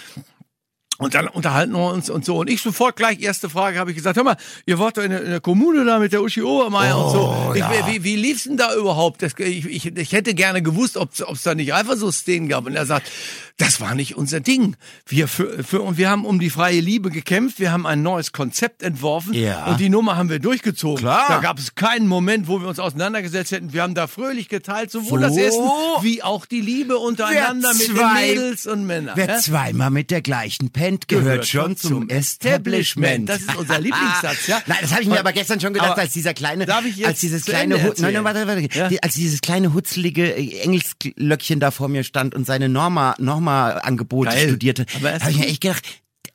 Und 0.99 1.15
dann 1.15 1.29
unterhalten 1.29 1.73
wir 1.73 1.93
uns 1.93 2.09
und 2.09 2.25
so. 2.25 2.39
Und 2.39 2.49
ich 2.49 2.63
sofort 2.63 2.97
gleich, 2.97 3.21
erste 3.21 3.51
Frage, 3.51 3.79
habe 3.79 3.91
ich 3.91 3.97
gesagt, 3.97 4.17
hör 4.17 4.25
mal, 4.25 4.37
ihr 4.65 4.79
wart 4.79 4.97
doch 4.97 5.03
in 5.03 5.11
der, 5.11 5.23
in 5.23 5.31
der 5.31 5.41
Kommune 5.41 5.85
da 5.85 5.99
mit 5.99 6.13
der 6.13 6.23
Uschi 6.23 6.41
Obermeier 6.41 6.97
und 6.97 7.13
so. 7.13 7.53
Ich, 7.55 7.63
wie, 7.87 8.03
wie 8.03 8.17
lief's 8.17 8.45
denn 8.45 8.57
da 8.57 8.75
überhaupt? 8.75 9.21
Das, 9.21 9.35
ich, 9.39 9.67
ich, 9.67 9.95
ich 9.95 10.13
hätte 10.13 10.33
gerne 10.33 10.63
gewusst, 10.63 10.97
ob 10.97 11.11
es 11.13 11.43
da 11.43 11.55
nicht 11.55 11.75
Eifersuchtsszenen 11.75 12.49
gab. 12.49 12.65
Und 12.65 12.77
er 12.77 12.87
sagt, 12.87 13.11
das 13.59 13.81
war 13.81 13.95
nicht 13.95 14.17
unser 14.17 14.41
Ding. 14.41 14.77
Wir 15.07 15.29
für, 15.29 15.65
für, 15.65 15.81
und 15.81 15.97
wir 15.97 16.11
haben 16.11 16.25
um 16.27 16.39
die 16.39 16.51
freie 16.51 16.81
Liebe 16.81 17.11
gekämpft. 17.11 17.59
Wir 17.59 17.73
haben 17.73 17.87
ein 17.87 18.03
neues 18.03 18.33
Konzept 18.33 18.83
entworfen. 18.83 19.33
Ja. 19.33 19.65
Und 19.67 19.81
die 19.81 19.89
Nummer 19.89 20.17
haben 20.17 20.29
wir 20.29 20.39
durchgezogen. 20.41 20.99
Klar. 20.99 21.25
Da 21.29 21.39
gab 21.39 21.59
es 21.59 21.75
keinen 21.75 22.07
Moment, 22.07 22.49
wo 22.49 22.61
wir 22.61 22.69
uns 22.69 22.79
auseinandergesetzt 22.79 23.53
hätten. 23.53 23.73
Wir 23.73 23.83
haben 23.83 23.95
da 23.95 24.09
fröhlich 24.09 24.49
geteilt, 24.51 24.91
sowohl 24.91 25.21
das 25.21 25.35
So. 25.35 25.41
Essen 25.41 25.61
wie 26.03 26.23
auch 26.23 26.45
die 26.45 26.61
Liebe 26.61 26.99
untereinander 26.99 27.73
mit 27.73 27.89
den 27.89 27.97
zwei- 27.97 28.27
Mädels 28.27 28.67
und 28.67 28.85
Männern. 28.87 29.17
Wer 29.17 29.27
ja? 29.27 29.39
zweimal 29.39 29.91
mit 29.91 30.11
der 30.11 30.21
gleichen 30.21 30.71
pennt, 30.71 31.09
gehört, 31.09 31.47
schon 31.47 31.77
zum 31.79 32.11
Establishment. 32.11 33.29
Das 33.29 33.41
ist 33.41 33.57
unser 33.57 33.81
Lieblingssatz, 33.81 34.47
ja. 34.47 34.61
Nein, 34.67 34.79
das 34.83 34.93
habe 34.93 35.03
ich 35.03 35.09
mir 35.09 35.19
aber 35.19 35.33
gestern 35.33 35.61
schon 35.61 35.73
gedacht, 35.73 35.93
Aber 35.93 36.03
als 36.03 36.13
dieser 36.13 36.35
kleine, 36.35 36.67
als 37.05 37.21
dieses 37.21 37.45
kleine, 37.45 37.83
Hu- 37.83 37.93
nein, 37.99 38.13
nein, 38.15 38.25
warte, 38.25 38.47
warte, 38.47 38.69
Ja? 38.73 38.91
Als 39.03 39.15
dieses 39.15 39.41
kleine 39.41 39.73
hutzelige 39.75 40.35
äh, 40.37 40.61
Engelslöckchen 40.61 41.61
da 41.61 41.71
vor 41.71 41.89
mir 41.89 42.05
stand 42.05 42.35
und 42.35 42.47
seine 42.47 42.69
Norma, 42.69 43.15
Norma-Angebote 43.47 44.31
Geil. 44.31 44.49
studierte, 44.49 44.87
habe 45.03 45.31
ich 45.31 45.39
mir 45.39 45.47
echt 45.47 45.61
gedacht, 45.61 45.85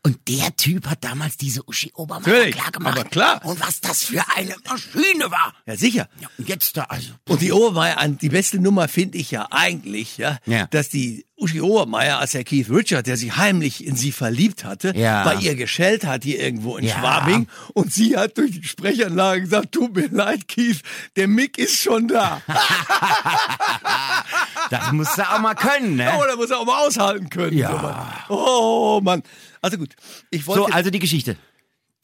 und 0.04 0.18
der 0.28 0.56
Typ 0.56 0.88
hat 0.88 1.04
damals 1.04 1.38
diese 1.38 1.62
Uschi 1.68 1.92
Obermeier 1.94 2.28
Natürlich, 2.34 2.56
klar 2.56 2.72
gemacht. 2.72 2.98
aber 3.00 3.10
klar. 3.10 3.46
Und 3.46 3.60
was 3.60 3.82
das 3.82 4.04
für 4.04 4.24
eine 4.36 4.56
Maschine 4.68 5.30
war. 5.30 5.54
Ja, 5.68 5.76
sicher. 5.78 6.10
Ja, 6.20 6.28
und 6.40 6.50
jetzt 6.50 6.76
da, 6.76 6.84
also. 6.86 7.10
Und 7.30 7.42
die 7.42 7.52
Obermeier, 7.52 8.08
die 8.08 8.30
beste 8.30 8.60
Nummer 8.60 8.88
finde 8.88 9.18
ich 9.20 9.30
ja 9.32 9.48
eigentlich, 9.52 10.18
ja, 10.18 10.40
Ja. 10.46 10.66
dass 10.68 10.90
die 10.90 11.26
Uschi 11.38 11.62
Obermeier, 11.62 12.20
als 12.20 12.32
der 12.32 12.44
Keith 12.44 12.70
Richard, 12.70 13.06
der 13.08 13.18
sich 13.18 13.36
heimlich 13.38 13.86
in 13.86 13.96
sie 13.96 14.12
verliebt 14.12 14.64
hatte, 14.64 14.94
Ja. 14.96 15.24
bei 15.24 15.36
ihr 15.36 15.56
geschellt 15.56 16.04
hat, 16.06 16.24
hier 16.24 16.40
irgendwo 16.40 16.78
in 16.78 16.86
Ja. 16.86 16.98
Schwabing. 17.00 17.48
Und 17.74 17.94
sie 17.94 18.16
hat 18.18 18.38
durch 18.38 18.52
die 18.60 18.64
Sprechanlage 18.68 19.42
gesagt, 19.42 19.72
tut 19.72 19.96
mir 19.96 20.08
leid, 20.10 20.48
Keith, 20.48 20.82
der 21.16 21.28
Mick 21.28 21.58
ist 21.60 21.78
schon 21.80 22.08
da. 22.08 22.42
Das 24.70 24.92
musst 24.94 25.18
du 25.18 25.24
auch 25.30 25.40
mal 25.40 25.56
können, 25.56 25.96
ne? 25.98 26.12
Oh, 26.18 26.24
da 26.26 26.36
muss 26.36 26.50
er 26.50 26.60
auch 26.60 26.66
mal 26.66 26.86
aushalten 26.88 27.30
können. 27.30 27.58
Ja. 27.58 27.72
sowas. 27.72 28.08
Oh, 28.30 29.02
Mann. 29.04 29.22
Also 29.62 29.78
gut, 29.78 29.96
ich 30.30 30.46
wollte... 30.48 30.64
So, 30.64 30.68
also 30.74 30.90
die 30.90 31.00
Geschichte. 31.00 31.38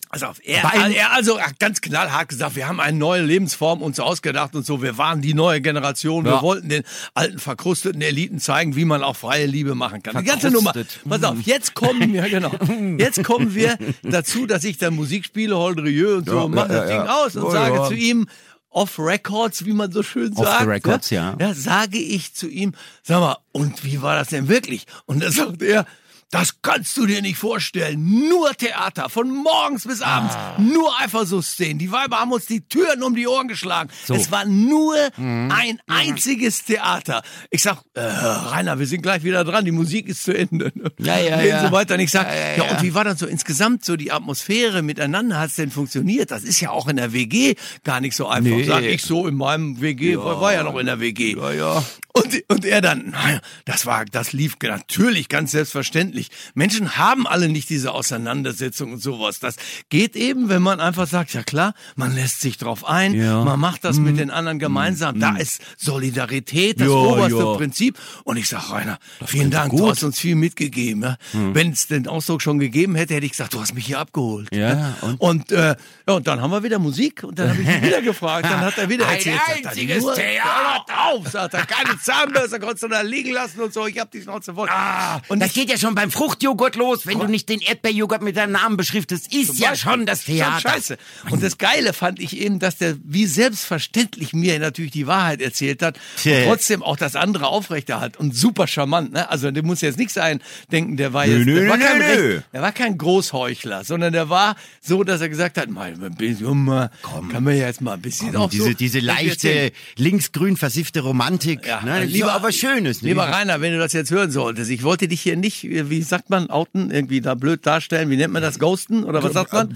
Pass 0.09 0.23
auf, 0.23 0.39
er, 0.45 0.63
er 0.63 1.11
also 1.11 1.37
ganz 1.59 1.81
knallhart 1.81 2.29
gesagt, 2.29 2.55
wir 2.55 2.69
haben 2.69 2.79
eine 2.79 2.97
neue 2.97 3.23
Lebensform 3.23 3.81
uns 3.81 3.99
ausgedacht 3.99 4.55
und 4.55 4.65
so. 4.65 4.81
Wir 4.81 4.97
waren 4.97 5.21
die 5.21 5.33
neue 5.33 5.59
Generation. 5.59 6.23
Wir 6.23 6.31
Ja. 6.35 6.41
wollten 6.41 6.69
den 6.69 6.83
alten 7.13 7.39
verkrusteten 7.39 8.01
Eliten 8.01 8.39
zeigen, 8.39 8.77
wie 8.77 8.85
man 8.85 9.03
auch 9.03 9.17
freie 9.17 9.45
Liebe 9.47 9.75
machen 9.75 10.01
kann. 10.03 10.15
Die 10.17 10.23
ganze 10.23 10.49
Nummer. 10.49 10.71
Pass 11.09 11.23
auf, 11.25 11.41
jetzt 11.41 11.75
kommen 11.75 12.13
wir, 12.13 12.21
genau. 12.29 12.53
Jetzt 12.97 13.21
kommen 13.25 13.53
wir 13.53 13.77
dazu, 14.01 14.45
dass 14.45 14.63
ich 14.63 14.77
dann 14.77 14.95
Musik 14.95 15.25
spiele, 15.25 15.57
Holdrieux 15.57 16.19
und 16.19 16.29
so, 16.29 16.35
Ja, 16.37 16.41
und 16.43 16.55
mach 16.55 16.69
ja, 16.69 16.75
das 16.75 16.87
Ding 16.87 16.95
ja. 16.99 17.15
aus 17.25 17.35
und 17.35 17.43
Ja, 17.43 17.51
sage 17.51 17.87
zu 17.89 17.93
ihm, 17.95 18.29
Off 18.69 18.99
Records, 18.99 19.65
wie 19.65 19.73
man 19.73 19.91
so 19.91 20.03
schön 20.03 20.31
Off 20.37 20.45
sagt. 20.47 20.67
records, 20.67 21.09
ja. 21.09 21.35
Ja, 21.37 21.53
sage 21.53 21.97
ich 21.97 22.33
zu 22.33 22.47
ihm, 22.47 22.75
sag 23.03 23.19
mal, 23.19 23.37
und 23.51 23.83
wie 23.83 24.01
war 24.01 24.15
das 24.15 24.29
denn 24.29 24.47
wirklich? 24.47 24.85
Und 25.05 25.21
dann 25.21 25.31
sagt 25.33 25.61
er, 25.63 25.85
das 26.31 26.61
kannst 26.61 26.97
du 26.97 27.05
dir 27.05 27.21
nicht 27.21 27.37
vorstellen. 27.37 28.27
Nur 28.29 28.51
Theater, 28.53 29.09
von 29.09 29.29
morgens 29.33 29.87
bis 29.87 30.01
abends. 30.01 30.35
Ah. 30.35 30.57
Nur 30.59 30.91
Eifersuchtsszenen. 30.99 31.77
Die 31.79 31.91
Weiber 31.91 32.19
haben 32.19 32.31
uns 32.33 32.45
die 32.47 32.61
Türen 32.67 33.01
um 33.03 33.15
die 33.15 33.27
Ohren 33.27 33.47
geschlagen. 33.47 33.89
Es 34.09 34.29
war 34.31 34.45
nur 34.45 34.95
Mhm. 35.15 35.51
ein 35.55 35.79
einziges 35.87 36.65
Theater. 36.65 37.21
Ich 37.49 37.61
sag, 37.61 37.81
äh, 37.93 38.01
Rainer, 38.01 38.77
wir 38.79 38.87
sind 38.87 39.01
gleich 39.03 39.23
wieder 39.23 39.43
dran. 39.45 39.63
Die 39.65 39.71
Musik 39.71 40.07
ist 40.07 40.23
zu 40.23 40.33
Ende. 40.37 40.71
Ja, 40.99 41.17
ja, 41.17 41.37
Und 41.39 41.45
ja. 41.45 41.65
so 41.65 41.71
weiter. 41.71 41.93
Und 41.95 42.01
ich 42.01 42.11
sag, 42.11 42.27
Ja, 42.27 42.35
ja, 42.35 42.47
ja, 42.57 42.65
ja. 42.65 42.71
und 42.71 42.83
wie 42.83 42.93
war 42.93 43.03
dann 43.05 43.15
so 43.17 43.25
insgesamt 43.25 43.85
so 43.85 43.95
die 43.95 44.11
Atmosphäre 44.11 44.81
miteinander? 44.81 45.39
Hat's 45.39 45.55
denn 45.55 45.71
funktioniert? 45.71 46.31
Das 46.31 46.43
ist 46.43 46.59
ja 46.59 46.71
auch 46.71 46.87
in 46.89 46.97
der 46.97 47.13
WG 47.13 47.55
gar 47.85 48.01
nicht 48.01 48.15
so 48.15 48.27
einfach. 48.27 48.51
Nee. 48.51 48.63
Sag 48.65 48.83
ich 48.83 49.01
so 49.01 49.27
in 49.27 49.35
meinem 49.35 49.79
WG, 49.81 50.17
war, 50.17 50.41
war 50.41 50.53
ja 50.53 50.63
noch 50.63 50.77
in 50.77 50.87
der 50.87 50.99
WG. 50.99 51.35
Ja, 51.37 51.51
ja. 51.51 51.83
Und, 52.13 52.43
und 52.47 52.65
er 52.65 52.81
dann, 52.81 53.11
naja, 53.11 53.39
das 53.65 53.85
war, 53.85 54.03
das 54.05 54.33
lief 54.33 54.55
natürlich 54.61 55.29
ganz 55.29 55.51
selbstverständlich. 55.51 56.16
Menschen 56.53 56.97
haben 56.97 57.27
alle 57.27 57.49
nicht 57.49 57.69
diese 57.69 57.93
Auseinandersetzung 57.93 58.93
und 58.93 59.01
sowas. 59.01 59.39
Das 59.39 59.55
geht 59.89 60.15
eben, 60.15 60.49
wenn 60.49 60.61
man 60.61 60.79
einfach 60.79 61.07
sagt, 61.07 61.33
ja 61.33 61.43
klar, 61.43 61.73
man 61.95 62.13
lässt 62.13 62.41
sich 62.41 62.57
drauf 62.57 62.85
ein, 62.85 63.13
Ja. 63.13 63.43
man 63.43 63.59
macht 63.59 63.83
das 63.83 63.97
mit 63.97 64.17
den 64.19 64.31
anderen 64.31 64.59
gemeinsam. 64.59 65.19
Da 65.19 65.35
ist 65.37 65.61
Solidarität 65.77 66.79
das 66.79 66.87
Ja, 66.87 66.93
oberste 66.93 67.37
ja. 67.39 67.53
Prinzip. 67.55 67.97
Und 68.23 68.37
ich 68.37 68.47
sag, 68.49 68.71
Rainer, 68.71 68.99
vielen 69.25 69.27
klingt 69.49 69.53
Dank, 69.53 69.71
gut. 69.71 69.79
du 69.79 69.89
hast 69.89 70.03
uns 70.03 70.19
viel 70.19 70.35
mitgegeben. 70.35 71.01
Ja. 71.03 71.17
Wenn 71.31 71.71
es 71.71 71.87
den 71.87 72.07
Ausdruck 72.07 72.41
schon 72.41 72.59
gegeben 72.59 72.95
hätte, 72.95 73.13
hätte 73.15 73.25
ich 73.25 73.31
gesagt, 73.31 73.53
du 73.53 73.59
hast 73.61 73.73
mich 73.73 73.85
hier 73.85 73.99
abgeholt. 73.99 74.47
Ja, 74.53 74.95
und? 75.01 75.19
und? 75.19 75.51
äh, 75.51 75.75
ja, 76.07 76.13
und 76.13 76.27
dann 76.27 76.41
haben 76.41 76.51
wir 76.51 76.63
wieder 76.63 76.79
Musik 76.79 77.23
und 77.23 77.37
dann 77.39 77.49
habe 77.49 77.61
ich 77.61 77.67
ihn 77.67 77.81
wieder 77.81 78.01
gefragt. 78.01 78.45
Dann 78.45 78.61
hat 78.61 78.77
er 78.77 78.89
wieder 78.89 79.07
Ein 79.07 79.15
erzählt. 79.15 79.37
sagt 79.45 79.59
er, 79.63 79.69
einziges 79.71 80.03
nur- 80.03 80.13
Theater. 80.15 80.83
Auf, 81.11 81.27
sagt 81.29 81.53
er. 81.53 81.65
Keine 81.65 81.99
Zahnbürste 81.99 82.59
konntest 82.59 82.83
du 82.83 82.87
da 82.87 83.01
liegen 83.01 83.31
lassen 83.33 83.59
und 83.61 83.73
so. 83.73 83.85
Ich 83.87 83.99
hab 83.99 84.11
die 84.11 84.21
Schnauze 84.21 84.53
voll. 84.53 84.69
Ah, 84.69 85.19
und 85.27 85.39
das 85.41 85.53
geht 85.53 85.69
ja 85.69 85.77
schon 85.77 85.95
beim 85.95 86.06
beim 86.07 86.11
Fruchtjoghurt 86.11 86.75
los, 86.75 87.05
wenn 87.05 87.19
du 87.19 87.25
nicht 87.27 87.49
den 87.49 87.59
Erdbeerjoghurt 87.59 88.21
mit 88.21 88.37
deinem 88.37 88.53
Namen 88.53 88.77
beschriftest? 88.77 89.33
Ist 89.33 89.59
ja 89.59 89.75
schon 89.75 90.05
das 90.05 90.23
Theater. 90.23 90.59
Schon 90.61 90.71
scheiße. 90.71 90.97
Und 91.29 91.43
das 91.43 91.57
Geile 91.57 91.93
fand 91.93 92.19
ich 92.19 92.37
eben, 92.39 92.59
dass 92.59 92.77
der 92.77 92.95
wie 93.03 93.25
selbstverständlich 93.25 94.33
mir 94.33 94.59
natürlich 94.59 94.91
die 94.91 95.07
Wahrheit 95.07 95.41
erzählt 95.41 95.81
hat 95.81 95.97
Tja. 96.21 96.39
und 96.39 96.43
trotzdem 96.45 96.83
auch 96.83 96.97
das 96.97 97.15
andere 97.15 97.47
aufrechterhalt 97.47 98.17
und 98.17 98.35
super 98.35 98.67
charmant. 98.67 99.13
Ne? 99.13 99.29
Also 99.29 99.51
der 99.51 99.63
muss 99.63 99.81
jetzt 99.81 99.97
nicht 99.97 100.11
sein, 100.11 100.41
denken, 100.71 100.97
der 100.97 101.13
war 101.13 101.25
jetzt, 101.25 101.45
nö, 101.45 101.59
der, 101.61 101.69
war 101.69 101.77
nö, 101.77 101.83
kein 101.83 101.97
nö. 101.99 102.05
Recht, 102.35 102.45
der 102.53 102.61
war 102.61 102.71
kein 102.71 102.97
Großheuchler, 102.97 103.83
sondern 103.83 104.13
der 104.13 104.29
war 104.29 104.55
so, 104.81 105.03
dass 105.03 105.21
er 105.21 105.29
gesagt 105.29 105.57
hat, 105.57 105.69
mal 105.69 105.95
mal, 105.97 106.89
kann 107.31 107.43
man 107.43 107.55
ja 107.57 107.67
jetzt 107.67 107.81
mal 107.81 107.93
ein 107.93 108.01
bisschen 108.01 108.35
auch 108.35 108.49
diese, 108.49 108.63
so, 108.63 108.73
diese 108.73 108.99
leichte, 108.99 109.71
linksgrün 109.97 110.57
versiffte 110.57 111.01
Romantik. 111.01 111.65
Ja, 111.65 111.81
ne? 111.81 112.03
lieber- 112.05 112.17
Lieber 112.17 112.33
aber 112.33 112.51
Schönes. 112.51 113.01
Ne? 113.01 113.09
Lieber 113.09 113.23
Rainer, 113.25 113.61
wenn 113.61 113.73
du 113.73 113.79
das 113.79 113.93
jetzt 113.93 114.11
hören 114.11 114.31
solltest, 114.31 114.71
ich 114.71 114.83
wollte 114.83 115.07
dich 115.07 115.21
hier 115.21 115.35
nicht, 115.37 115.63
wie 115.63 115.96
sagt 116.01 116.29
man, 116.29 116.49
outen, 116.49 116.91
irgendwie 116.91 117.21
da 117.21 117.35
blöd 117.35 117.65
darstellen, 117.65 118.09
wie 118.09 118.17
nennt 118.17 118.33
man 118.33 118.41
das, 118.41 118.59
ghosten 118.59 119.03
oder 119.03 119.23
was 119.23 119.33
sagt 119.33 119.53
man? 119.53 119.69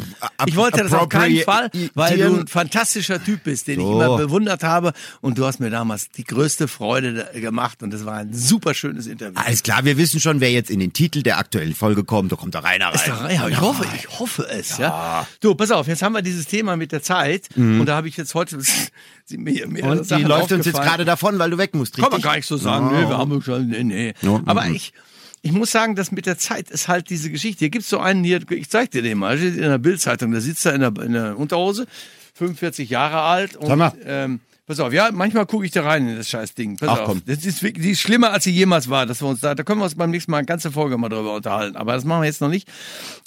Ich 0.46 0.56
wollte 0.56 0.84
das 0.84 0.94
auf 0.94 1.10
keinen 1.10 1.42
Fall, 1.44 1.70
weil 1.94 2.18
du 2.18 2.40
ein 2.42 2.48
fantastischer 2.48 3.24
Typ 3.24 3.44
bist, 3.44 3.68
den 3.68 3.80
ich 3.80 3.86
So. 3.86 4.02
immer 4.02 4.18
bewundert 4.18 4.64
habe 4.64 4.94
und 5.22 5.38
du 5.38 5.46
hast 5.46 5.60
mir 5.60 5.70
damals 5.70 6.10
die 6.10 6.24
größte 6.24 6.68
Freude 6.68 7.28
gemacht 7.34 7.82
und 7.84 7.92
das 7.92 8.06
war 8.06 8.16
ein 8.18 8.34
super 8.34 8.74
schönes 8.74 9.08
Interview. 9.08 9.40
Alles 9.44 9.64
klar, 9.64 9.84
wir 9.86 9.98
wissen 9.98 10.20
schon, 10.20 10.40
wer 10.42 10.52
jetzt 10.52 10.70
in 10.70 10.80
den 10.80 10.94
Titel 10.94 11.22
der 11.24 11.38
aktuellen 11.38 11.74
Folge 11.76 12.04
kommt. 12.04 12.32
Da 12.32 12.36
kommt 12.36 12.54
der 12.54 12.64
Rainer 12.64 12.94
Ist 12.94 13.04
rein. 13.08 13.10
doch 13.12 13.24
rein, 13.24 13.36
ja, 13.36 13.48
ich 13.48 13.62
hoffe, 13.62 13.86
ich 13.96 14.20
hoffe 14.20 14.48
es, 14.50 14.78
ja. 14.78 15.28
Du, 15.40 15.56
pass 15.56 15.72
auf, 15.72 15.88
jetzt 15.88 16.02
haben 16.02 16.14
wir 16.14 16.22
dieses 16.22 16.46
Thema 16.46 16.76
mit 16.78 16.92
der 16.92 17.02
Zeit 17.02 17.50
und 17.56 17.86
da 17.86 17.96
habe 17.96 18.08
ich 18.08 18.18
jetzt 18.18 18.36
heute 18.36 18.58
mehrere 19.30 19.68
Mhm. 19.72 19.84
Und 19.84 20.10
die 20.12 20.24
läuft 20.24 20.52
uns 20.52 20.66
jetzt 20.66 20.82
gerade 20.82 21.06
davon, 21.06 21.40
weil 21.40 21.50
du 21.50 21.58
weg 21.58 21.74
musst, 21.76 21.94
richtig? 21.94 22.04
Kann 22.04 22.12
man 22.12 22.22
gar 22.22 22.36
nicht 22.36 22.48
so 22.48 22.58
sagen. 22.58 22.88
Nee, 22.92 23.08
wir 23.08 23.18
haben 23.18 23.42
schon, 23.42 23.68
nee, 23.68 23.84
nee. 23.84 24.14
Ja, 24.22 24.42
Aber 24.46 24.64
mhm. 24.66 24.76
ich, 24.76 24.94
ich 25.42 25.52
muss 25.52 25.72
sagen, 25.72 25.96
dass 25.96 26.12
mit 26.12 26.26
der 26.26 26.38
Zeit 26.38 26.70
ist 26.70 26.88
halt 26.88 27.10
diese 27.10 27.32
Geschichte. 27.32 27.60
Hier 27.60 27.70
gibt's 27.70 27.90
so 27.90 28.00
einen 28.00 28.24
hier, 28.24 28.42
ich 28.52 28.70
zeig 28.70 28.92
dir 28.92 29.02
den 29.02 29.18
mal, 29.18 29.38
in 29.40 29.58
der 29.58 29.78
Bildzeitung, 29.78 30.32
der 30.32 30.42
sitzt 30.42 30.66
da 30.66 30.72
in 30.72 30.82
der, 30.82 30.94
in 31.04 31.14
der 31.14 31.38
Unterhose, 31.38 31.88
45 32.36 32.90
Jahre 32.90 33.22
alt 33.22 33.56
und 33.56 33.68
Sag 33.68 33.78
mal. 33.78 33.94
ähm, 34.06 34.40
Pass 34.72 34.80
auf, 34.80 34.94
ja, 34.94 35.10
manchmal 35.12 35.46
gucke 35.46 35.66
ich 35.66 35.72
da 35.72 35.84
rein 35.84 36.08
in 36.08 36.16
das 36.16 36.30
scheiß 36.30 36.54
Ding. 36.54 36.78
Pass 36.78 36.88
Ach, 36.88 37.00
auf. 37.00 37.06
komm. 37.08 37.22
Das 37.26 37.46
ist, 37.46 37.62
wirklich- 37.62 37.84
die 37.84 37.92
ist 37.92 38.00
schlimmer, 38.00 38.32
als 38.32 38.46
sie 38.46 38.52
jemals 38.52 38.90
war, 38.90 39.06
dass 39.06 39.22
wir 39.22 39.28
uns 39.28 39.42
da, 39.42 39.54
da 39.54 39.64
können 39.64 39.82
wir 39.82 39.84
uns 39.84 39.96
beim 39.96 40.12
nächsten 40.12 40.32
Mal 40.32 40.38
eine 40.38 40.46
ganze 40.46 40.72
Folge 40.72 40.98
mal 40.98 41.10
drüber 41.10 41.36
unterhalten. 41.36 41.76
Aber 41.76 41.94
das 41.94 42.06
machen 42.06 42.22
wir 42.22 42.28
jetzt 42.28 42.40
noch 42.40 42.48
nicht. 42.48 42.70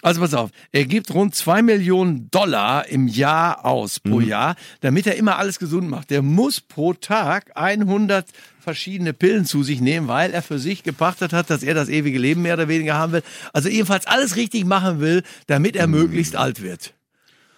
Also 0.01 0.23
pass 0.23 0.33
auf, 0.33 0.49
er 0.73 0.87
gibt 0.87 1.13
rund 1.13 1.35
zwei 1.35 1.61
Millionen 1.61 2.31
Dollar 2.31 2.89
im 2.89 3.09
Jahr 3.09 3.67
aus, 3.67 4.01
pro 4.01 4.21
Mhm. 4.21 4.27
Jahr, 4.29 4.57
damit 4.81 5.07
er 5.07 5.17
immer 5.17 5.37
alles 5.37 5.59
gesund 5.59 5.91
macht. 5.91 6.09
Der 6.11 6.23
muss 6.23 6.63
pro 6.63 6.95
Tag 6.95 7.51
100 7.55 8.27
verschiedene 8.61 9.13
Pillen 9.13 9.45
zu 9.45 9.63
sich 9.63 9.83
nehmen, 9.83 10.09
weil 10.09 10.33
er 10.33 10.41
für 10.41 10.59
sich 10.59 10.83
gepachtet 10.83 11.35
hat, 11.35 11.51
dass 11.51 11.63
er 11.63 11.75
das 11.75 11.91
ewige 11.91 12.19
Leben 12.19 12.41
mehr 12.41 12.55
oder 12.55 12.69
weniger 12.69 12.95
haben 12.95 13.13
will. 13.13 13.23
Also 13.53 13.69
ebenfalls 13.69 14.07
alles 14.07 14.37
richtig 14.37 14.65
machen 14.65 15.01
will, 15.01 15.23
damit 15.47 15.77
er 15.77 15.87
möglichst 15.89 16.37
alt 16.37 16.63
wird. 16.63 16.95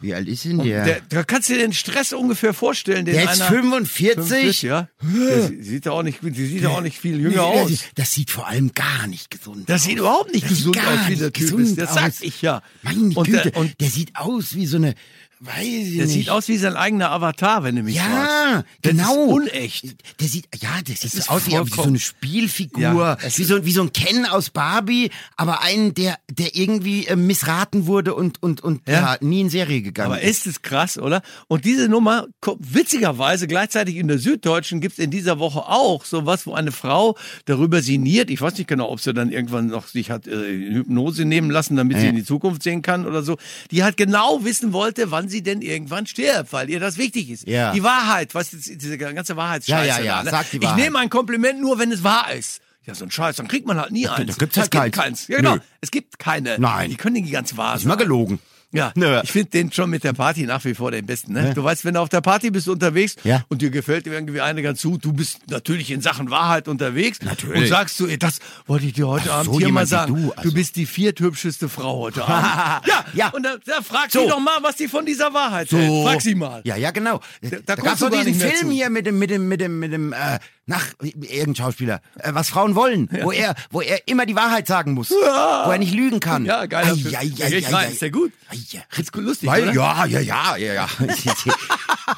Wie 0.01 0.13
alt 0.15 0.29
ist 0.29 0.45
denn 0.45 0.59
der? 0.59 0.85
der, 0.85 1.01
da 1.09 1.23
kannst 1.25 1.49
du 1.49 1.55
dir 1.55 1.61
den 1.61 1.73
Stress 1.73 2.13
ungefähr 2.13 2.53
vorstellen, 2.53 3.07
den 3.07 3.15
Der 3.15 3.25
ist 3.33 3.41
einer 3.41 3.51
45? 3.51 4.63
ja. 4.63 4.89
Der 5.03 5.49
sie- 5.49 5.63
sieht 5.63 5.87
ja 5.87 5.93
auch 5.93 6.03
nicht, 6.03 6.19
die 6.23 6.47
sieht 6.47 6.63
ja 6.63 6.69
auch 6.69 6.81
nicht 6.83 6.99
viel 6.99 7.19
jünger 7.21 7.45
aus. 7.45 7.71
Das 7.95 8.13
sieht 8.13 8.31
vor 8.31 8.47
allem 8.47 8.73
gar 8.75 9.07
nicht 9.07 9.31
gesund 9.31 9.69
Das 9.69 9.83
aus. 9.83 9.87
sieht 9.89 9.99
überhaupt 9.99 10.33
nicht 10.33 10.45
Das 10.45 10.51
gesund 10.51 10.79
aus, 10.79 11.09
wie 11.09 11.17
der 11.17 11.33
Typ 11.33 11.59
ist. 11.59 11.79
Das 11.79 11.95
sag 11.95 12.13
ich 12.21 12.43
ja. 12.43 12.63
Meine 12.83 12.99
Und 13.15 13.25
Güte, 13.27 13.43
der- 13.51 13.57
und- 13.57 13.81
der 13.81 13.89
sieht 13.89 14.17
aus 14.17 14.55
wie 14.55 14.67
so 14.67 14.77
eine, 14.77 14.95
weiß 15.41 15.65
ich 15.65 15.97
Der 15.97 16.07
nicht. 16.07 16.13
sieht 16.15 16.31
aus 16.31 16.49
wie 16.49 16.57
sein 16.57 16.77
eigener 16.77 17.11
Avatar, 17.11 17.63
wenn 17.63 17.77
du 17.77 17.83
mich 17.83 17.99
fragst. 17.99 18.13
ja, 18.13 18.65
Das 18.83 18.93
genau. 18.93 19.13
ist 19.27 19.33
unecht. 19.53 19.85
Der 20.21 20.29
sieht, 20.29 20.49
ja, 20.63 20.81
der 20.87 20.97
sieht 20.97 21.13
so 21.13 21.31
aus 21.31 21.47
wie, 21.47 21.53
wie 21.53 21.71
so 21.75 21.83
eine 21.83 21.99
Spielfigur, 21.99 22.83
Ja, 22.83 23.19
es 23.23 23.39
wie 23.39 23.45
so, 23.45 23.65
wie 23.65 23.73
so 23.73 23.83
ein 23.83 23.93
Ken 23.93 24.25
aus 24.27 24.51
Barbie, 24.51 25.11
aber 25.37 25.63
einen, 25.63 25.95
der, 25.95 26.19
der 26.31 26.55
irgendwie 26.57 27.07
äh, 27.07 27.17
missraten 27.17 27.87
wurde 27.87 28.15
und, 28.15 28.43
und, 28.43 28.63
und 28.63 28.89
Ja. 28.89 28.93
ja. 28.95 29.17
nie 29.21 29.41
in 29.43 29.51
Serie 29.51 29.83
gegangen 29.83 30.13
Aber 30.13 30.21
ist. 30.23 30.47
ist 30.47 30.47
es 30.47 30.63
krass, 30.63 30.99
oder? 30.99 31.23
Und 31.49 31.65
diese 31.65 31.89
Nummer, 31.89 32.27
kommt 32.41 32.75
witzigerweise, 32.75 33.47
gleichzeitig 33.47 33.97
in 33.97 34.09
der 34.09 34.19
Süddeutschen 34.19 34.81
gibt's 34.81 34.99
in 34.99 35.11
dieser 35.11 35.39
Woche 35.39 35.61
auch 35.67 36.05
sowas, 36.05 36.47
wo 36.47 36.55
eine 36.55 36.73
Frau 36.73 37.17
darüber 37.45 37.83
sinniert. 37.83 38.31
Ich 38.31 38.41
weiß 38.41 38.57
nicht 38.59 38.69
genau, 38.69 38.91
ob 38.91 39.01
sie 39.01 39.13
dann 39.13 39.31
irgendwann 39.31 39.67
noch 39.69 39.87
sich 39.87 40.11
hat 40.11 40.27
äh, 40.27 40.33
Hypnose 40.73 41.25
nehmen 41.25 41.51
lassen, 41.51 41.77
damit 41.77 41.99
sie 41.99 42.05
Ja. 42.05 42.11
in 42.11 42.17
die 42.17 42.25
Zukunft 42.25 42.63
sehen 42.63 42.83
kann 42.83 43.07
oder 43.07 43.23
so. 43.23 43.37
Die 43.71 43.83
halt 43.85 43.97
genau 43.97 44.45
wissen 44.45 44.73
wollte, 44.73 45.11
wann 45.11 45.26
sie 45.29 45.43
denn 45.43 45.63
irgendwann 45.63 46.07
stirbt, 46.07 46.53
weil 46.53 46.69
ihr 46.71 46.81
das 46.81 46.97
wichtig 46.99 47.31
ist. 47.31 47.47
Ja. 47.49 47.73
Die 47.73 47.83
Wahrheit, 47.83 48.35
was 48.35 48.53
jetzt 48.53 48.67
diese 48.83 48.99
ganze 48.99 49.37
Wahrheitsscheiße 49.37 49.87
Ja, 49.89 49.99
ja, 49.99 50.05
ja, 50.05 50.17
da, 50.19 50.23
ne? 50.25 50.31
sag 50.31 50.51
die 50.51 50.57
Ich 50.59 50.63
Wahrheit. 50.63 50.77
nehme 50.79 50.99
ein 50.99 51.11
Kompliment 51.11 51.61
nur, 51.61 51.79
wenn 51.79 51.93
es 51.93 52.03
wahr 52.05 52.33
ist. 52.33 52.61
Ja, 52.85 52.95
so 52.95 53.05
ein 53.05 53.11
Scheiß, 53.11 53.37
dann 53.37 53.49
kriegt 53.49 53.67
man 53.67 53.81
halt 53.81 53.91
nie 53.91 54.07
eins. 54.09 54.37
da 54.37 54.39
gibt's 54.39 54.57
halt 54.57 54.67
es 54.67 54.71
gibt 54.71 54.83
keins. 54.83 54.97
keins. 54.97 55.29
Ja, 55.29 55.39
genau. 55.39 55.55
Nö. 55.57 55.61
Es 55.81 55.91
gibt 55.91 56.19
keine. 56.21 56.57
Nein. 56.59 56.89
Die 56.91 56.97
können 56.97 57.15
nicht 57.15 57.33
ganz 57.33 57.57
wahr 57.57 57.75
Ist 57.75 57.83
sein. 57.83 57.89
mal 57.89 57.97
gelogen. 57.97 58.39
Ja, 58.77 58.93
Nö. 58.95 59.21
ich 59.23 59.33
finde 59.33 59.51
den 59.51 59.73
schon 59.73 59.91
mit 59.91 60.05
der 60.05 60.13
Party 60.13 60.43
nach 60.45 60.65
wie 60.65 60.75
vor 60.75 60.91
den 60.91 61.07
besten. 61.07 61.33
Ne? 61.33 61.53
Du 61.55 61.65
weißt, 61.65 61.85
wenn 61.85 61.95
du 61.95 62.01
auf 62.01 62.09
der 62.09 62.21
Party 62.21 62.51
bist 62.51 62.69
unterwegs 62.69 63.17
Ja. 63.25 63.45
und 63.49 63.63
dir 63.63 63.71
gefällt 63.71 64.07
irgendwie 64.07 64.41
eine 64.41 64.63
ganz 64.63 64.83
gut, 64.83 65.05
du 65.05 65.13
bist 65.13 65.39
natürlich 65.51 65.91
in 65.91 66.01
Sachen 66.01 66.31
Wahrheit 66.31 66.69
unterwegs 66.69 67.21
Natürlich. 67.23 67.63
und 67.63 67.69
sagst 67.69 67.99
du, 68.01 68.07
ey, 68.07 68.19
das 68.19 68.39
wollte 68.67 68.87
ich 68.87 68.93
dir 68.93 69.09
heute 69.09 69.31
Ach 69.33 69.39
Abend 69.41 69.53
so, 69.55 69.59
hier 69.59 69.73
mal 69.73 69.87
sagen. 69.87 70.15
du, 70.15 70.27
Du, 70.27 70.33
also. 70.33 70.53
bist 70.53 70.77
die 70.77 70.87
vierthübscheste 70.87 71.69
Frau 71.69 71.99
heute 71.99 72.25
Abend. 72.29 72.87
ja, 72.87 73.05
Ja. 73.15 73.29
Und 73.31 73.43
da, 73.45 73.57
da 73.65 73.83
frag 73.83 74.11
So. 74.11 74.23
sie 74.23 74.29
doch 74.29 74.41
mal, 74.41 74.59
was 74.63 74.77
die 74.77 74.89
von 74.89 75.07
dieser 75.07 75.33
Wahrheit 75.33 75.69
So. 75.69 75.79
hält. 75.79 76.05
Frag 76.07 76.21
sie 76.21 76.35
mal. 76.35 76.61
Ja, 76.65 76.77
ja, 76.77 76.91
genau. 76.91 77.21
Da, 77.43 77.49
da 77.51 77.77
da 77.77 77.83
gab's 77.83 78.01
du 78.01 78.09
doch 78.11 78.17
diesen 78.19 78.35
Film 78.35 78.57
zu. 78.57 78.71
hier 78.71 78.91
mit 78.91 79.07
dem, 79.07 79.19
mit 79.19 79.31
dem, 79.31 79.49
mit 79.49 79.61
dem, 79.61 79.79
mit 79.79 79.93
dem, 79.93 80.13
äh, 80.13 80.39
nach 80.67 80.87
irgendein 81.01 81.55
Schauspieler, 81.55 82.01
äh, 82.19 82.35
was 82.35 82.49
Frauen 82.51 82.75
wollen, 82.75 83.09
wo 83.23 83.31
er, 83.31 83.55
wo 83.71 83.81
er 83.81 84.01
immer 84.07 84.27
die 84.27 84.35
Wahrheit 84.35 84.67
sagen 84.67 84.93
muss, 84.93 85.11
wo 85.11 85.71
er 85.71 85.79
nicht 85.79 85.95
lügen 85.95 86.21
kann. 86.21 86.45
Ja, 86.45 86.65
Ja, 86.65 86.79
ei, 86.79 87.27
geht 87.29 87.43
ei, 87.43 87.65
rein. 87.67 87.75
ei. 87.75 87.93
Ist 87.93 88.03
der 88.03 88.11
gut? 88.11 88.33
Ja. 88.71 88.81
Ist 88.99 89.13
gut 89.13 89.25
lustig, 89.25 89.49
Weil, 89.49 89.63
oder? 89.65 89.73
ja, 89.75 90.07
ja, 90.07 90.21
ja, 90.21 90.57
ja, 90.57 90.75
ja. 90.75 90.89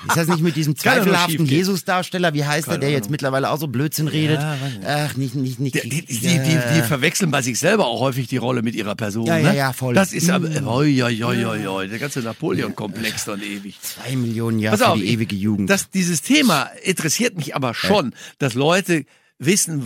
Ist 0.07 0.17
das 0.17 0.29
nicht 0.29 0.43
mit 0.43 0.55
diesem 0.57 0.77
zweifelhaften. 0.77 1.47
Jesus-Darsteller, 1.47 2.35
wie 2.35 2.45
heißt 2.45 2.69
er, 2.69 2.79
der 2.79 2.91
jetzt 2.91 3.11
mittlerweile 3.11 3.51
auch 3.51 3.59
so 3.59 3.69
Blödsinn 3.69 4.09
redet? 4.09 4.39
nicht. 4.39 4.87
Ach, 4.87 5.17
nicht, 5.17 5.35
nicht, 5.35 5.61
nicht. 5.61 5.83
Die, 5.83 5.89
die, 5.89 6.03
die, 6.03 6.19
die, 6.19 6.59
die 6.75 6.83
verwechseln 6.83 7.31
bei 7.31 7.43
sich 7.43 7.59
selber 7.59 7.87
auch 7.87 8.01
häufig 8.01 8.29
die 8.29 8.37
Rolle 8.37 8.63
mit 8.63 8.75
ihrer 8.75 8.95
Person. 8.95 9.27
Ja, 9.27 9.37
ne? 9.37 9.43
ja, 9.45 9.53
ja, 9.53 9.73
voll. 9.73 9.95
Das 9.95 10.13
ist 10.13 10.29
aber, 10.31 10.49
oi, 10.67 11.03
oi, 11.03 11.25
oi, 11.25 11.45
oi, 11.45 11.67
oi, 11.67 11.89
der 11.89 11.99
ganze 11.99 12.21
Napoleon-Komplex 12.21 13.25
dann 13.25 13.43
ewig. 13.43 13.79
Zwei 13.81 14.17
Millionen 14.17 14.59
Jahre 14.59 14.77
Pass 14.77 14.87
auf, 14.87 14.99
für 14.99 15.05
die 15.05 15.11
ewige 15.13 15.37
Jugend. 15.37 15.71
Das, 15.71 15.91
dieses 15.91 16.23
Thema 16.23 16.65
interessiert 16.83 17.37
mich 17.37 17.57
aber 17.57 17.75
schon, 17.75 18.15
dass 18.39 18.55
Leute 18.55 19.05
wissen, 19.39 19.83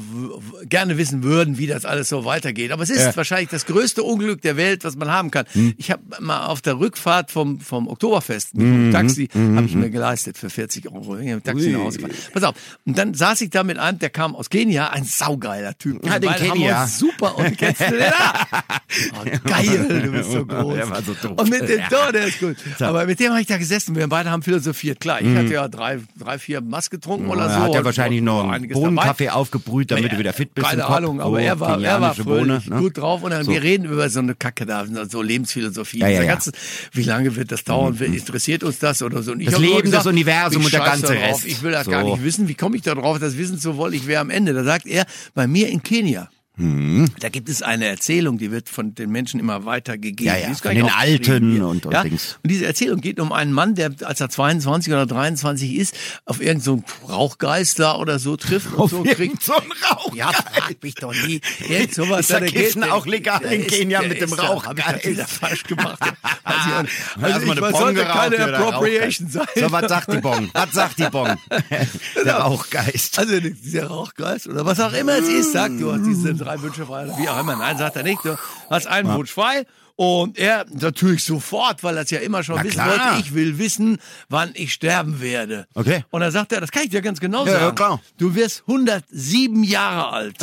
gerne 0.69 0.97
wissen 0.97 1.23
würden, 1.23 1.59
wie 1.59 1.67
das 1.67 1.85
alles 1.85 2.09
so 2.09 2.25
weitergeht. 2.25 2.73
Aber 2.73 2.83
es 2.83 2.91
ist 2.91 3.03
Ja. 3.03 3.17
wahrscheinlich 3.17 3.51
das 3.51 3.67
größte 3.67 4.03
Unglück 4.03 4.41
der 4.41 4.57
Welt, 4.57 4.83
was 4.85 4.97
man 4.97 5.11
haben 5.11 5.31
kann. 5.31 5.45
Hm. 5.53 5.75
Ich 5.77 5.91
habe 5.91 6.03
mal 6.21 6.47
auf 6.47 6.63
der 6.63 6.79
Rückfahrt 6.79 7.31
vom, 7.31 7.61
vom 7.61 7.87
Oktoberfest 7.89 8.55
mit 8.55 8.67
Mhm. 8.67 8.73
einem 8.73 8.93
Taxi, 8.93 9.29
habe 9.35 9.67
ich 9.67 9.75
mir 9.75 9.91
geleistet 9.91 10.39
für 10.39 10.49
40 10.49 10.91
Euro. 10.91 11.19
Ich 11.19 11.31
hab 11.33 11.45
Taxi 11.45 11.67
Ui. 11.67 11.73
nach 11.73 11.81
Hause 11.81 11.99
gefahren. 11.99 12.17
Pass 12.33 12.43
auf. 12.45 12.55
Und 12.87 12.97
dann 12.97 13.13
saß 13.15 13.41
ich 13.43 13.51
da 13.51 13.63
mit 13.63 13.79
einem, 13.79 13.99
der 13.99 14.11
kam 14.11 14.35
aus 14.35 14.49
Kenia, 14.49 14.89
ein 14.89 15.05
saugeiler 15.05 15.77
Typ. 15.77 16.05
Ja, 16.07 16.19
den 16.19 16.31
uns 16.31 16.99
Super. 16.99 17.37
Und 17.39 17.59
kennst 17.59 17.81
du 17.83 17.91
den? 17.91 18.03
Oh, 19.15 19.25
geil, 19.49 20.03
du 20.05 20.13
bist 20.13 20.33
so 20.33 20.45
groß. 20.45 20.75
Der 20.75 20.91
war 20.91 21.03
so 21.03 21.15
doof. 21.15 21.39
Und 21.39 21.49
mit 21.49 21.67
dem, 21.67 21.79
Ja. 21.79 21.89
ja. 21.91 22.13
der 22.13 22.27
ist 22.27 22.41
gut. 22.41 22.57
Aber 22.81 23.07
mit 23.07 23.19
dem 23.21 23.31
habe 23.31 23.41
ich 23.41 23.47
da 23.47 23.57
gesessen. 23.57 23.97
Wir 23.97 24.07
beide 24.07 24.31
haben 24.31 24.43
philosophiert. 24.43 25.01
Klar, 25.01 25.23
ich 25.23 25.35
hatte 25.35 25.51
ja 25.53 25.67
drei, 25.69 25.99
drei, 26.19 26.39
vier 26.39 26.61
Mass 26.61 26.91
getrunken 26.91 27.29
oder 27.29 27.49
so. 27.49 27.59
Mhm. 27.59 27.63
hat 27.63 27.75
er 27.75 27.85
wahrscheinlich 27.87 28.21
noch 28.21 28.51
einen 28.51 28.69
Bohnenkaffee 28.69 29.27
dabei. 29.27 29.37
Aufgebrüht, 29.43 29.91
damit 29.91 30.05
Ja, 30.05 30.11
du 30.11 30.19
wieder 30.19 30.33
fit 30.33 30.55
bist. 30.55 30.67
Keine. 30.69 30.87
Ahnung, 30.87 31.21
aber 31.21 31.33
Oh, 31.33 31.37
er 31.37 31.61
war, 31.61 31.83
er 31.83 32.01
war 32.01 32.15
fröhlich, 32.15 32.25
Bohne, 32.25 32.63
ne? 32.67 32.77
gut 32.79 32.97
drauf. 32.99 33.23
Und 33.23 33.31
dann, 33.33 33.45
So. 33.45 33.51
wir 33.53 33.63
reden 33.63 33.85
über 33.85 34.09
so 34.09 34.21
eine 34.21 34.35
Kacke 34.35 34.65
da, 34.67 34.87
so 35.09 35.21
Lebensphilosophie. 35.23 35.99
Ja, 35.99 36.09
ja, 36.09 36.23
ja. 36.23 36.29
ganze- 36.33 36.53
wie 36.93 37.03
lange 37.03 37.35
wird 37.37 37.53
das 37.53 37.65
dauern? 37.65 37.97
Interessiert 37.99 38.63
uns 38.63 38.79
das 38.79 39.03
oder 39.03 39.23
so? 39.23 39.33
Und 39.33 39.41
ich 39.41 39.51
Das 39.51 39.59
Leben, 39.59 39.91
das 39.91 40.07
Universum 40.07 40.65
und 40.65 40.73
der 40.73 40.81
ganze. 40.81 41.11
Rest. 41.11 41.45
Ich 41.47 41.63
will 41.63 41.73
das 41.73 41.85
So. 41.85 41.91
gar 41.91 42.05
nicht 42.05 42.23
wissen. 42.25 42.49
Wie 42.49 42.55
komme 42.55 42.77
ich 42.77 42.83
da 42.83 42.95
drauf, 42.95 43.19
das 43.19 43.37
wissen 43.37 43.59
zu 43.59 43.77
wollen? 43.77 43.93
Ich 43.95 44.07
wäre 44.07 44.21
am 44.21 44.31
Ende. 44.31 44.53
Da 44.55 44.65
sagt 44.65 44.87
er, 44.87 45.05
bei 45.35 45.47
mir 45.47 45.69
in 45.69 45.83
Kenia. 45.83 46.29
Mhm. 46.57 47.09
Da 47.21 47.31
gibt 47.31 47.49
es 47.49 47.63
eine 47.63 47.87
Erzählung, 47.87 48.37
die 48.37 48.51
wird 48.51 48.69
von 48.69 48.95
den 48.95 49.11
Menschen 49.11 49.41
immer 49.41 49.65
weitergegeben. 49.65 50.27
Ja, 50.27 50.37
ja, 50.37 50.55
von 50.55 50.75
den 50.75 50.91
Alten 50.91 51.63
und- 51.63 51.87
und 51.87 51.93
ja? 51.93 52.03
Dings. 52.03 52.39
Und 52.43 52.51
diese 52.51 52.67
Erzählung 52.67 53.01
geht 53.01 53.19
um 53.21 53.33
einen 53.33 53.53
Mann, 53.53 53.75
der, 53.75 53.91
als 54.05 54.21
er 54.21 54.29
22 54.29 54.93
oder 54.93 55.07
23 55.07 55.75
ist, 55.77 55.95
auf 56.27 56.41
irgendeinen 56.41 56.61
so 56.61 56.73
einen 56.75 56.85
Rauchgeistler 57.09 57.99
oder 57.99 58.19
so 58.19 58.37
trifft 58.37 58.75
und 58.75 58.91
so 58.91 59.03
kriegt. 59.03 59.43
so 59.43 59.55
ein 59.55 59.63
Rauch. 59.91 60.15
Ja, 60.15 60.31
frag 60.31 60.83
mich 60.83 60.95
doch 60.97 61.15
nie. 61.15 61.41
Irgend 61.69 61.95
sowas, 61.95 62.21
Ist 62.21 62.31
der 62.31 62.41
geht- 62.43 62.53
Kiffen 62.53 62.85
auch 62.85 63.07
legal 63.07 63.43
in 63.45 63.67
Kenia 63.67 64.03
mit 64.03 64.21
dem 64.21 64.31
da- 64.37 64.43
Hab 64.63 64.79
ich 64.79 64.85
Rauchgeist? 64.87 65.19
das 65.19 65.33
falsch 65.33 65.65
gemacht. 65.65 65.99
Also, 66.45 67.35
also 67.35 67.47
mal 67.47 67.55
ich, 67.55 67.61
man 67.61 67.75
sollte 67.75 68.05
keine 68.05 68.55
Appropriation 68.57 69.29
Rauchgeist? 69.29 69.33
sein. 69.33 69.47
So, 69.57 69.73
was 69.73 69.89
sagt 69.89 70.13
die 70.13 70.19
Bong? 70.19 70.51
Was 70.53 70.73
sagt 70.73 70.99
die 70.99 71.09
Bong? 71.09 71.37
Der 72.25 72.35
Rauchgeist. 72.37 73.19
Also 73.19 73.41
dieser 73.41 73.87
Rauchgeist 73.87 74.49
oder 74.49 74.65
was 74.67 74.81
auch 74.81 74.93
immer 74.93 75.15
es 75.19 75.29
ist, 75.29 75.53
sagt 75.53 75.81
du 75.81 75.97
diese 75.99 76.35
drei 76.43 76.61
Wünsche 76.63 76.87
frei 76.87 77.07
wie 77.19 77.29
auch 77.29 77.39
immer. 77.41 77.57
Nein, 77.57 77.79
sagt 77.79 77.97
er 77.97 78.03
nicht. 78.03 78.25
Du 78.25 78.37
hast 78.71 78.87
einen 78.87 79.09
Wunsch 79.13 79.31
frei 79.33 79.65
Und 79.95 80.39
er 80.39 80.65
natürlich 80.71 81.23
sofort, 81.23 81.85
weil 81.85 81.97
er 81.99 82.03
es 82.05 82.11
ja 82.11 82.19
immer 82.21 82.43
schon 82.43 82.57
Na 82.57 82.65
wissen 82.65 82.75
klar. 82.75 82.89
wollte, 82.89 83.21
ich 83.21 83.35
will 83.35 83.59
wissen, 83.59 83.99
wann 84.31 84.51
ich 84.55 84.73
sterben 84.73 85.21
werde. 85.21 85.67
Okay. 85.75 86.05
Und 86.11 86.23
dann 86.23 86.33
sagt 86.33 86.51
er, 86.53 86.61
das 86.63 86.71
kann 86.73 86.85
ich 86.85 86.91
dir 86.91 87.03
ganz 87.03 87.21
genau 87.21 87.45
Ja, 87.47 87.53
ja, 87.53 87.61
sagen. 87.61 87.77
klar. 87.77 88.01
Du 88.19 88.35
wirst 88.35 88.63
107 88.67 89.63
Jahre 89.65 90.09
alt. 90.13 90.37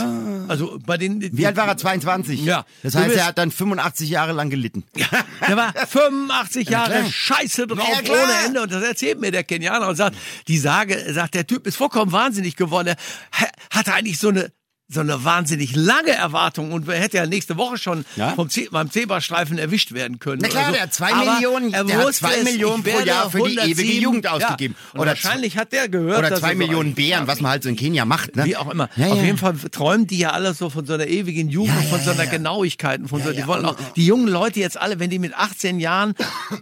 Also 0.48 0.80
bei 0.86 0.98
den 0.98 1.36
Wie 1.36 1.46
alt 1.48 1.58
war 1.58 1.68
er? 1.68 1.78
22? 1.78 2.44
Ja. 2.46 2.64
Das 2.84 2.94
heißt, 2.96 3.16
er 3.16 3.26
hat 3.26 3.38
dann 3.40 3.50
85 3.52 4.10
Jahre 4.10 4.34
lang 4.34 4.50
gelitten. 4.52 4.84
Der 5.48 5.58
war 5.58 5.74
85 5.74 6.70
Jahre. 6.70 7.04
Scheiße 7.12 7.66
drauf 7.68 7.80
Ja, 8.06 8.12
ohne 8.14 8.34
Ende 8.46 8.62
und 8.62 8.72
das 8.72 8.84
erzählt 8.84 9.20
mir 9.20 9.32
der 9.32 9.44
Kenianer 9.44 9.88
und 9.90 9.96
sagt, 9.96 10.16
die 10.48 10.58
Sage, 10.60 11.12
sagt, 11.14 11.34
der 11.34 11.48
Typ 11.48 11.66
ist 11.66 11.76
vollkommen 11.78 12.12
wahnsinnig 12.12 12.56
geworden. 12.56 12.90
Er 12.90 12.96
ha- 13.42 13.52
hatte 13.78 13.94
eigentlich 13.94 14.20
so 14.20 14.30
eine 14.30 14.52
so 14.92 15.02
eine 15.02 15.24
wahnsinnig 15.24 15.76
lange 15.76 16.10
Erwartung 16.12 16.72
und 16.72 16.88
er 16.90 17.00
hätte 17.00 17.18
ja 17.18 17.26
nächste 17.28 17.58
Woche 17.58 17.78
schon 17.78 18.06
Ja. 18.16 18.32
vom 18.32 18.50
Z 18.50 18.72
beim 18.72 18.90
Zebrastreifen 18.90 19.60
erwischt 19.60 19.92
werden 19.92 20.18
können. 20.18 20.40
Na 20.42 20.48
klar, 20.48 20.66
so. 20.68 20.72
der 20.74 20.82
hat 20.82 20.94
zwei 20.96 21.14
Aber 21.14 21.34
Millionen- 21.36 21.74
er 21.74 21.84
der 21.84 21.98
hat 22.08 22.14
zwei 22.16 22.38
es, 22.38 22.44
Millionen 22.44 22.82
pro 22.84 23.00
Jahr 23.02 23.30
für 23.30 23.38
die 23.38 23.54
ewige 23.58 23.62
107 23.84 24.02
Jugend 24.02 24.26
Ja. 24.26 24.32
ausgegeben. 24.32 24.76
Und 24.94 25.00
Oder 25.02 25.10
wahrscheinlich 25.12 25.58
hat 25.58 25.72
der 25.74 25.90
gehört, 25.90 26.18
Oder 26.18 26.36
zwei 26.36 26.54
so 26.54 26.58
Millionen 26.58 26.90
ein- 26.92 26.96
Bären, 26.96 27.28
was 27.28 27.40
man 27.40 27.52
halt 27.52 27.62
so 27.64 27.70
in 27.70 27.76
Kenia 27.76 28.06
macht. 28.06 28.36
Ne? 28.36 28.46
wie 28.46 28.58
auch 28.58 28.70
immer. 28.72 28.90
Ja, 28.96 29.08
Auf 29.10 29.22
jeden 29.24 29.38
Fall 29.38 29.54
träumen 29.72 30.08
die 30.08 30.18
ja 30.18 30.32
alle 30.32 30.56
so 30.56 30.70
von 30.72 30.86
so 30.88 30.94
einer 30.94 31.06
ewigen 31.08 31.50
Jugend, 31.50 31.86
von 31.86 32.00
so 32.02 32.10
einer. 32.12 32.26
Genauigkeit. 32.26 33.02
Von 33.08 33.22
so, 33.24 33.32
die 33.32 33.46
wollen 33.48 33.66
auch, 33.66 33.76
die 33.96 34.06
jungen 34.06 34.28
Leute 34.28 34.60
jetzt 34.60 34.78
alle, 34.80 35.00
wenn 35.00 35.10
die 35.12 35.20
mit 35.20 35.36
18 35.36 35.80
Jahren, 35.80 36.14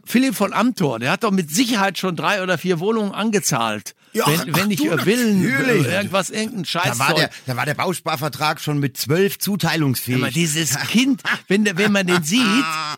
Philipp 0.06 0.36
von 0.36 0.54
Amthor, 0.54 1.00
der 1.00 1.12
hat 1.12 1.24
doch 1.24 1.32
mit 1.32 1.50
Sicherheit 1.54 1.98
schon 1.98 2.16
drei 2.16 2.42
oder 2.44 2.58
vier 2.58 2.80
Wohnungen 2.80 3.12
angezahlt. 3.14 3.96
Ja, 4.14 4.26
wenn, 4.28 4.56
wenn 4.56 4.78
ach 4.78 4.84
ihr 4.84 5.06
Willen, 5.06 5.44
natürlich. 5.44 5.88
äh, 5.88 5.96
irgendwas, 5.96 6.30
irgendein 6.30 6.66
Scheiß. 6.66 6.98
Da 6.98 7.00
war, 7.00 7.14
der, 7.14 7.30
da 7.46 7.56
war 7.56 7.66
der 7.66 7.74
Bausparvertrag 7.76 8.60
schon 8.60 8.80
mit 8.80 8.98
zwölf 8.98 9.38
zuteilungsfähig. 9.38 10.22
Aber 10.22 10.32
dieses 10.32 10.78
Kind, 10.88 11.22
wenn, 11.48 11.66
der, 11.66 11.78
wenn 11.78 11.92
man 11.92 12.08
den 12.08 12.24
sieht, 12.24 12.42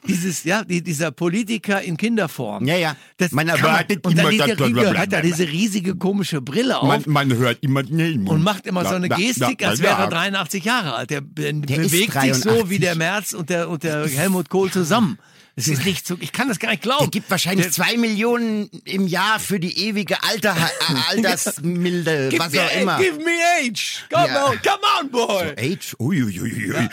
dieses, 0.07 0.43
ja, 0.43 0.63
die, 0.63 0.81
dieser 0.81 1.11
Politiker 1.11 1.81
in 1.81 1.97
Kinderform. 1.97 2.65
Ja, 2.65 2.75
ja. 2.75 2.95
Das 3.17 3.31
Man 3.31 3.47
erwartet 3.47 4.05
und 4.05 4.17
dann 4.17 4.25
immer 4.25 4.31
dieser 4.31 4.55
das- 4.55 4.67
Riege, 4.67 4.97
hat 4.97 5.13
er 5.13 5.21
diese 5.21 5.47
riesige 5.47 5.95
komische 5.95 6.41
Brille 6.41 6.79
auf. 6.79 6.87
man, 6.87 7.03
man 7.05 7.37
hört 7.37 7.57
immer 7.61 7.83
nee, 7.83 8.19
und 8.25 8.43
macht 8.43 8.65
immer 8.65 8.85
so 8.85 8.95
eine 8.95 9.09
Gestik, 9.09 9.65
als 9.65 9.81
wäre 9.81 10.01
er 10.01 10.07
83 10.07 10.63
Jahre 10.63 10.93
alt. 10.95 11.09
Der, 11.09 11.19
ist 11.19 11.35
bewegt 11.35 12.13
sich 12.13 12.33
so 12.35 12.49
83. 12.49 12.69
wie 12.69 12.79
der 12.79 12.95
Merz 12.95 13.33
und 13.33 13.49
der, 13.49 13.69
und 13.69 13.83
der 13.83 14.07
Helmut 14.07 14.49
Kohl 14.49 14.71
zusammen. 14.71 15.17
Es 15.59 15.67
ist 15.67 15.85
nicht 15.85 16.07
so, 16.07 16.17
ich 16.19 16.31
kann 16.31 16.47
das 16.47 16.59
gar 16.59 16.69
nicht 16.71 16.81
glauben. 16.83 17.03
Der 17.05 17.09
gibt 17.11 17.29
wahrscheinlich 17.29 17.65
Der- 17.67 17.73
zwei 17.73 17.97
Millionen 17.97 18.69
im 18.85 19.07
Jahr 19.07 19.39
für 19.39 19.59
die 19.59 19.87
ewige 19.87 20.21
Alter, 20.23 20.55
äh, 20.55 21.15
Altersmilde, 21.17 22.29
Give 22.31 22.43
was 22.43 22.51
me, 22.53 22.61
auch 22.63 22.71
immer. 22.75 22.97
Give 22.97 23.17
me 23.17 23.31
age. 23.59 24.05
Come 24.11 24.27
Ja. 24.27 24.45
on, 24.47 24.59
come 24.61 24.79
on, 25.01 25.09
boy. 25.11 25.53
Age? 25.57 25.95
Uiuiui. 25.99 26.89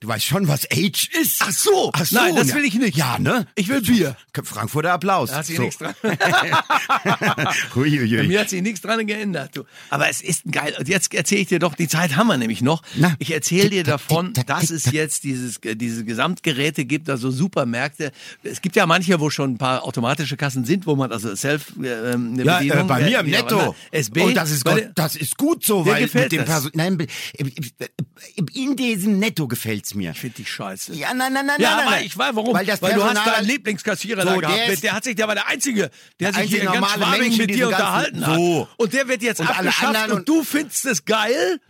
Du 0.00 0.08
weißt 0.08 0.24
schon, 0.24 0.48
was 0.48 0.66
Age 0.72 1.10
ist. 1.20 1.42
Ach 1.42 1.50
so. 1.52 1.90
Ach 1.92 2.06
so. 2.06 2.16
Nein, 2.16 2.34
das 2.34 2.48
ja. 2.48 2.54
will 2.54 2.64
ich 2.64 2.74
nicht. 2.74 2.96
Ja, 2.96 3.18
ne? 3.18 3.46
Ich 3.54 3.68
will 3.68 3.82
Bier. 3.82 4.16
Frankfurter 4.42 4.92
Applaus. 4.94 5.28
Da 5.28 5.36
hat 5.36 5.46
sich 5.46 5.56
So. 5.56 5.62
nichts 5.62 5.76
dran. 5.76 5.94
Uiuiui. 7.76 8.26
Mir 8.26 8.40
hat 8.40 8.48
sich 8.48 8.62
nichts 8.62 8.80
dran 8.80 9.06
geändert. 9.06 9.56
Du. 9.56 9.64
Aber 9.90 10.08
es 10.08 10.22
ist 10.22 10.46
ein 10.46 10.52
geil. 10.52 10.74
Und 10.78 10.88
jetzt 10.88 11.12
erzähle 11.12 11.42
ich 11.42 11.48
dir 11.48 11.58
doch, 11.58 11.74
die 11.74 11.86
Zeit 11.86 12.16
haben 12.16 12.28
wir 12.28 12.38
nämlich 12.38 12.62
noch. 12.62 12.82
Na. 12.96 13.14
Ich 13.18 13.30
erzähle 13.30 13.68
dir 13.68 13.84
davon, 13.84 14.32
dass 14.46 14.70
es 14.70 14.90
jetzt 14.90 15.24
dieses, 15.24 15.58
äh, 15.64 15.76
diese 15.76 16.04
Gesamtgeräte 16.04 16.86
gibt, 16.86 17.10
also 17.10 17.30
Supermärkte. 17.30 18.12
Es 18.42 18.62
gibt 18.62 18.76
ja 18.76 18.86
manche, 18.86 19.20
wo 19.20 19.28
schon 19.28 19.52
ein 19.52 19.58
paar 19.58 19.84
automatische 19.84 20.38
Kassen 20.38 20.64
sind, 20.64 20.86
wo 20.86 20.96
man 20.96 21.12
also 21.12 21.34
self 21.34 21.74
äh, 21.78 22.12
eine 22.14 22.42
Ja, 22.42 22.58
Bedienung, 22.58 22.84
äh, 22.84 22.88
bei 22.88 23.00
mir 23.02 23.20
im 23.20 23.26
auch 23.26 23.30
Netto. 23.30 23.76
SB. 23.90 24.22
Und 24.22 24.34
das 24.34 24.50
ist, 24.50 24.64
Bei 24.64 24.80
Gott, 24.80 24.90
das 24.94 25.16
ist 25.16 25.36
gut 25.36 25.62
so, 25.62 25.84
weil 25.84 26.04
gefällt 26.04 26.24
mit 26.24 26.32
dem 26.32 26.46
das? 26.46 26.48
Person, 26.48 26.70
nein, 26.74 27.06
in 28.54 28.76
diesem 28.76 29.18
Netto 29.18 29.46
gefällt's 29.90 29.94
mir. 29.94 30.10
Ich 30.12 30.20
finde 30.20 30.36
die 30.36 30.46
scheiße. 30.46 30.94
Ja, 30.94 31.12
nein, 31.14 31.32
nein, 31.32 31.46
nein, 31.46 31.60
Ja, 31.60 31.70
nein, 31.76 31.80
aber 31.86 31.90
nein. 31.96 32.04
ich 32.04 32.16
weiß 32.16 32.34
warum. 32.34 32.54
Weil 32.54 32.66
das 32.66 32.80
du 32.80 32.86
hast 33.04 33.26
deinen 33.26 33.46
Lieblingskassierer 33.46 34.22
So, 34.22 34.28
da 34.28 34.32
der 34.32 34.40
gehabt. 34.40 34.68
ist- 34.68 34.82
Der, 34.82 34.92
hat 34.92 35.04
sich, 35.04 35.16
der 35.16 35.28
war 35.28 35.34
der 35.34 35.46
Einzige, 35.46 35.90
der 36.18 36.32
sich 36.32 36.42
einzige 36.42 36.60
hier 36.60 36.70
ganz 36.70 36.96
in 36.96 37.36
mit 37.36 37.50
dir 37.54 37.66
unterhalten 37.68 38.26
hat. 38.26 38.36
So. 38.36 38.68
Und 38.76 38.92
der 38.92 39.08
wird 39.08 39.22
jetzt 39.22 39.40
Und 39.40 39.48
abgeschafft 39.48 40.08
und, 40.10 40.12
und- 40.18 40.28
du 40.28 40.44
findest 40.44 40.84
es 40.86 41.04
geil? 41.04 41.60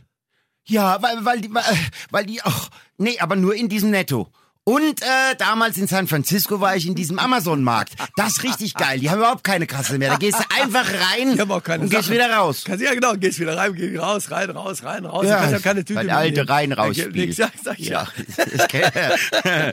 Ja, 0.67 1.01
weil, 1.03 1.25
weil 1.25 1.41
die, 1.41 1.53
weil, 1.53 1.65
weil 2.11 2.27
die 2.27 2.43
auch, 2.43 2.71
nee, 2.97 3.19
aber 3.19 3.35
nur 3.37 3.55
in 3.55 3.69
diesem 3.69 3.91
Netto. 3.91 4.31
Und 4.71 5.03
äh, 5.03 5.35
damals 5.37 5.77
in 5.79 5.89
San 5.89 6.07
Francisco 6.07 6.61
war 6.61 6.77
ich 6.77 6.87
in 6.87 6.95
diesem 6.95 7.19
Amazon-Markt. 7.19 7.95
Das 8.15 8.29
ist 8.29 8.45
richtig 8.45 8.75
geil. 8.75 9.01
Die 9.01 9.11
haben 9.11 9.19
überhaupt 9.19 9.43
keine 9.43 9.67
Kasse 9.67 9.99
mehr. 9.99 10.11
Da 10.11 10.17
gehst 10.17 10.39
du 10.39 10.45
einfach 10.63 10.87
rein 10.89 11.33
Ich 11.35 11.41
hab 11.41 11.51
auch 11.51 11.61
keine 11.63 11.83
und 11.83 11.91
gehst 11.91 12.09
wieder 12.09 12.31
raus. 12.33 12.63
Kannst, 12.65 12.85
ja, 12.85 12.95
genau, 12.95 13.15
gehst 13.15 13.41
wieder 13.41 13.57
rein, 13.57 13.75
geh 13.75 13.97
raus, 13.99 14.31
rein, 14.31 14.49
raus, 14.51 14.85
rein, 14.85 15.05
raus. 15.07 15.27
Ja, 15.27 15.35
du 15.35 15.41
kannst 15.41 15.53
ja 15.55 15.59
keine 15.59 15.85
Tüte 15.85 16.05
der 16.05 16.17
alte 16.17 16.49
rein, 16.49 16.71
raus 16.73 16.97
spielt. 16.97 17.15
nichts. 17.17 17.37
Sag, 17.39 17.51
sag 17.65 17.81
ich 17.81 17.89
ja. 17.89 18.07
Ja. 18.73 19.73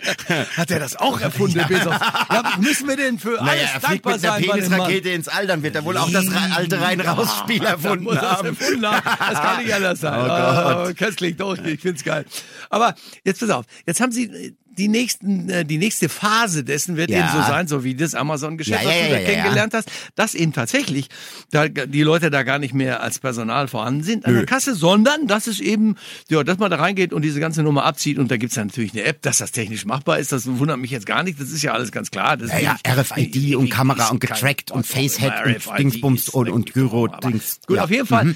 Hat 0.57 0.71
er 0.71 0.79
das 0.79 0.95
auch 0.95 1.21
erfunden, 1.21 1.59
der 1.59 1.65
Bezos? 1.65 1.93
Ja, 2.31 2.53
müssen 2.59 2.87
wir 2.87 2.97
denn 2.97 3.19
für 3.19 3.33
Naja, 3.33 3.51
alles 3.51 3.61
er 3.75 3.79
dankbar 3.81 4.13
mit 4.13 4.21
sein 4.21 4.41
dem 4.41 4.47
Mann? 4.47 4.57
Penisrakete 4.59 5.09
ins 5.09 5.27
All, 5.27 5.45
dann 5.45 5.61
wird 5.61 5.75
er 5.75 5.85
wohl 5.85 5.97
auch 5.97 6.09
das 6.09 6.25
alte 6.55 6.81
Rein-Raus-Spiel 6.81 7.61
Ja, 7.61 7.69
erfunden 7.69 8.05
das 8.05 8.21
haben. 8.21 8.47
erfunden 8.47 8.85
haben. 8.87 9.03
Das 9.19 9.41
kann 9.41 9.63
nicht 9.63 9.73
anders 9.75 9.99
sein. 9.99 10.19
Oh 10.19 10.27
Gott. 10.27 10.89
Oh, 10.89 10.93
köstlich, 10.95 11.35
doch, 11.37 11.55
ich 11.59 11.81
find's 11.81 12.03
geil. 12.03 12.25
Aber 12.71 12.95
jetzt 13.23 13.39
pass 13.41 13.51
auf, 13.51 13.65
jetzt 13.85 14.01
haben 14.01 14.11
Sie 14.11 14.55
die 14.77 14.87
nächsten, 14.87 15.49
äh, 15.49 15.65
die 15.65 15.77
nächste 15.77 16.09
Phase 16.09 16.63
dessen 16.63 16.97
wird 16.97 17.09
Ja. 17.09 17.19
eben 17.19 17.29
so 17.29 17.39
sein, 17.47 17.67
so 17.67 17.83
wie 17.83 17.95
das 17.95 18.13
Amazon-Geschäft, 18.15 18.83
Ja, 18.83 18.87
was 18.89 18.95
du 18.95 19.09
da 19.09 19.19
kennengelernt 19.19 19.73
hast, 19.73 19.89
dass 20.15 20.35
eben 20.35 20.53
tatsächlich 20.53 21.07
da, 21.51 21.67
die 21.67 22.03
Leute 22.03 22.29
da 22.29 22.43
gar 22.43 22.59
nicht 22.59 22.73
mehr 22.73 23.01
als 23.01 23.19
Personal 23.19 23.67
vorhanden 23.67 24.03
sind 24.03 24.25
an 24.25 24.33
der 24.33 24.45
Kasse, 24.45 24.75
sondern 24.75 25.27
dass 25.27 25.47
es 25.47 25.59
eben, 25.59 25.95
ja, 26.29 26.43
dass 26.43 26.57
man 26.59 26.69
da 26.71 26.77
reingeht 26.77 27.13
und 27.13 27.23
diese 27.23 27.39
ganze 27.39 27.63
Nummer 27.63 27.85
abzieht 27.85 28.19
und 28.19 28.29
da 28.29 28.37
gibt's 28.37 28.55
dann 28.55 28.67
natürlich 28.67 28.93
eine 28.93 29.03
App, 29.03 29.21
dass 29.21 29.37
das 29.39 29.51
technisch 29.51 29.85
machbar 29.85 30.19
ist, 30.19 30.31
das 30.31 30.45
wundert 30.47 30.77
mich 30.79 30.91
jetzt 30.91 31.05
gar 31.05 31.23
nicht, 31.23 31.39
das 31.39 31.49
ist 31.51 31.61
ja 31.63 31.73
alles 31.73 31.91
ganz 31.91 32.11
klar. 32.11 32.37
Das 32.37 32.51
Ja, 32.51 32.59
ja, 32.59 32.77
RFID 32.87 33.35
wie- 33.35 33.55
und 33.55 33.69
Kamera 33.69 34.09
und 34.09 34.19
getrackt 34.19 34.71
und 34.71 34.85
Facehead 34.85 35.33
und 35.67 35.79
Dingsbums 35.79 36.29
und, 36.29 36.49
und 36.49 36.73
Gyro 36.73 37.05
aber 37.07 37.29
Dings. 37.29 37.59
Gut, 37.65 37.79
auf 37.79 37.89
jeden 37.89 38.05
Fall 38.07 38.35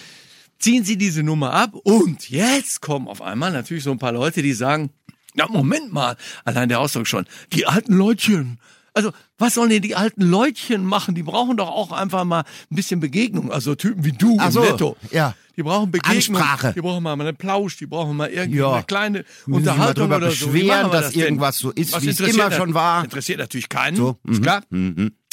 ziehen 0.60 0.84
sie 0.84 0.95
diese 0.95 1.23
Nummer 1.23 1.54
ab 1.54 1.73
und 1.73 2.30
jetzt 2.30 2.82
kommen 2.82 3.08
auf 3.08 3.21
einmal 3.21 3.51
natürlich 3.51 3.84
so 3.84 3.91
ein 3.91 3.97
paar 3.97 4.12
Leute, 4.12 4.43
die 4.43 4.54
sagen, 4.54 4.91
na 5.35 5.47
Moment 5.47 5.91
mal, 5.93 6.15
allein 6.45 6.69
der 6.69 6.79
Ausdruck 6.79 7.07
schon, 7.07 7.25
die 7.53 7.65
alten 7.65 7.93
Leutchen. 7.93 8.59
Also, 8.93 9.11
was 9.37 9.53
sollen 9.53 9.69
denn 9.69 9.81
die 9.81 9.95
alten 9.95 10.21
Leutchen 10.21 10.83
machen? 10.83 11.15
Die 11.15 11.23
brauchen 11.23 11.55
doch 11.55 11.69
auch 11.69 11.93
einfach 11.93 12.25
mal 12.25 12.41
ein 12.69 12.75
bisschen 12.75 12.99
Begegnung. 12.99 13.49
Also 13.49 13.73
Typen 13.75 14.03
wie 14.03 14.11
du 14.11 14.37
Ach 14.39 14.53
im 14.53 14.61
Netto. 14.63 14.97
ja. 15.11 15.33
Die 15.57 15.63
brauchen 15.63 15.91
Begegnung. 15.91 16.15
Ansprache. 16.41 16.73
Die 16.75 16.81
brauchen 16.81 17.03
mal 17.03 17.13
einen 17.19 17.35
Plausch, 17.35 17.77
die 17.77 17.85
brauchen 17.85 18.17
mal 18.17 18.29
irgendwie 18.29 18.59
Ja. 18.59 18.73
eine 18.73 18.83
kleine 18.83 19.19
Müssen 19.45 19.51
mal 19.51 19.57
Unterhaltung 19.71 20.03
drüber 20.09 20.15
oder 20.17 20.31
so. 20.31 20.47
Beschweren, 20.47 20.91
dass 20.91 21.05
das 21.07 21.15
irgendwas 21.15 21.57
so 21.57 21.71
ist, 21.71 21.93
Was 21.93 22.03
wie 22.03 22.09
es 22.09 22.19
immer 22.19 22.51
schon 22.51 22.73
war. 22.73 23.03
Interessiert 23.03 23.39
natürlich 23.39 23.69
keinen, 23.69 23.95
So, 23.95 24.17
mhm, 24.23 24.31
ist 24.33 24.41
klar. 24.43 24.61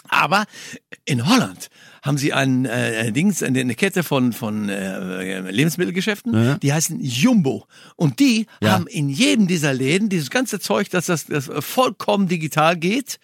Aber 0.09 0.45
in 1.05 1.27
Holland 1.29 1.69
haben 2.03 2.19
sie 2.19 2.33
ein 2.33 2.65
äh, 2.65 3.13
Dings, 3.13 3.43
eine, 3.43 3.61
eine 3.61 3.75
Kette 3.75 4.03
von 4.03 4.33
von 4.33 4.69
äh, 4.69 5.41
Lebensmittelgeschäften, 5.51 6.59
die 6.61 6.73
heißen 6.73 7.01
Jumbo 7.03 7.67
und 7.97 8.19
die 8.21 8.47
Ja. 8.63 8.73
haben 8.73 8.87
in 8.87 9.09
jedem 9.09 9.47
dieser 9.47 9.75
Läden 9.75 10.09
dieses 10.09 10.31
ganze 10.31 10.61
Zeug, 10.61 10.91
dass 10.91 11.07
das, 11.07 11.27
das 11.27 11.51
vollkommen 11.61 12.29
digital 12.29 12.77
geht. 12.77 13.19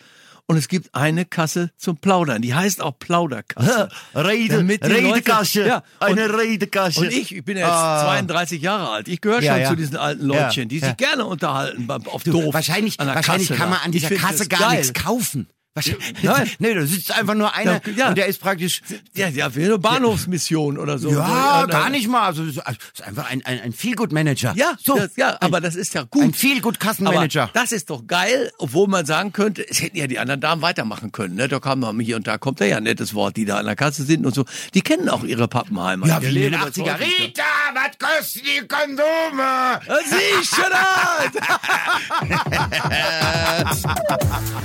Und 0.47 0.59
es 0.59 0.69
gibt 0.69 0.95
eine 0.95 1.25
Kasse 1.25 1.71
zum 1.79 1.97
Plaudern. 1.97 2.43
Die 2.43 2.53
heißt 2.55 2.83
auch 2.83 2.99
Plauderkasse. 2.99 3.89
Rede, 4.15 4.59
Redekasche. 4.59 5.61
Leute- 5.61 5.69
ja, 5.71 5.83
eine 6.01 6.25
und- 6.29 6.39
Redekasche. 6.39 7.01
Und 7.01 7.13
ich, 7.15 7.35
ich 7.35 7.43
bin 7.47 7.57
ja 7.57 7.67
jetzt 7.67 7.75
Ah. 7.75 8.05
32 8.05 8.61
Jahre 8.61 8.91
alt. 8.91 9.09
Ich 9.09 9.23
gehöre 9.23 9.39
schon 9.39 9.47
Ja, 9.47 9.57
ja. 9.57 9.71
zu 9.71 9.77
diesen 9.77 9.97
alten 9.97 10.27
Leutchen, 10.27 10.69
die 10.69 10.81
Ja, 10.81 10.89
sich 10.91 11.01
ja. 11.01 11.13
gerne 11.13 11.25
unterhalten 11.25 11.89
auf 11.91 12.25
Du, 12.25 12.33
doof. 12.33 12.53
wahrscheinlich 12.53 12.99
wahrscheinlich 12.99 13.49
Kasse 13.49 13.59
kann 13.59 13.71
man 13.71 13.79
an 13.87 13.91
dieser 13.93 14.11
Kasse 14.11 14.47
gar 14.47 14.61
geil. 14.69 14.81
nichts 14.81 14.93
kaufen. 14.93 15.49
Wahrscheinlich, 15.77 16.23
Nein. 16.23 16.51
nee, 16.61 16.73
da 16.75 16.87
sitzt 16.87 17.11
einfach 17.11 17.35
nur 17.35 17.53
einer 17.53 17.81
Ja, 17.85 17.93
ja. 17.97 18.09
und 18.11 18.17
der 18.17 18.27
ist 18.27 18.41
praktisch 18.41 18.81
Ja, 19.13 19.27
ja, 19.29 19.51
für 19.51 19.61
eine 19.65 19.77
Bahnhofsmission 19.77 20.79
oder 20.79 20.99
so. 20.99 21.11
Ja, 21.11 21.67
gar 21.67 21.91
nicht 21.91 22.07
mal. 22.07 22.27
Also, 22.27 22.45
es 22.45 22.51
ist 22.59 23.03
einfach 23.03 23.29
ein, 23.29 23.45
ein, 23.45 23.61
ein 23.61 23.73
Feel-Good-Manager. 23.73 24.55
Ja, 24.57 24.75
so. 24.81 24.97
das, 24.97 25.17
ja, 25.17 25.37
aber 25.41 25.61
das 25.61 25.75
ist 25.75 25.93
ja 25.95 26.05
gut. 26.05 26.23
Ein 26.23 26.33
Feel-Good-Kassenmanager. 26.33 27.51
Das 27.55 27.73
ist 27.73 27.91
doch 27.91 28.07
geil, 28.07 28.53
obwohl 28.59 28.87
man 28.87 29.05
sagen 29.05 29.33
könnte, 29.33 29.69
es 29.69 29.83
hätten 29.83 29.97
ja 29.97 30.07
die 30.07 30.21
anderen 30.21 30.41
Damen 30.41 30.63
weitermachen 30.63 31.11
können. 31.11 31.35
Ne? 31.35 31.49
Da 31.49 31.59
kam 31.59 31.81
noch 31.81 31.93
hier 31.99 32.15
und 32.17 32.29
da 32.29 32.39
kommt 32.39 32.61
da 32.61 32.67
ja 32.67 32.77
ein 32.77 32.85
nettes 32.85 33.13
Wort, 33.15 33.37
die 33.37 33.45
da 33.45 33.57
an 33.57 33.67
der 33.67 33.75
Kasse 33.75 34.05
sind 34.05 34.25
und 34.25 34.33
so. 34.35 34.45
Die 34.75 34.81
kennen 34.81 35.09
auch 35.09 35.25
ihre 35.25 35.49
Pappenheimer. 35.49 36.07
Ja, 36.07 36.23
wie 36.23 36.27
in 36.27 36.35
den 36.35 36.53
erleben 36.53 36.73
das 36.73 36.77
80er. 36.77 36.93
häufig. 36.95 37.19
Rita, 37.19 37.43
was 37.75 37.99
kosten 37.99 38.41
die 38.45 38.65
Kondome? 38.69 39.81
Sicher 40.05 40.71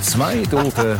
Zwei 0.02 0.42
Dope, 0.50 0.99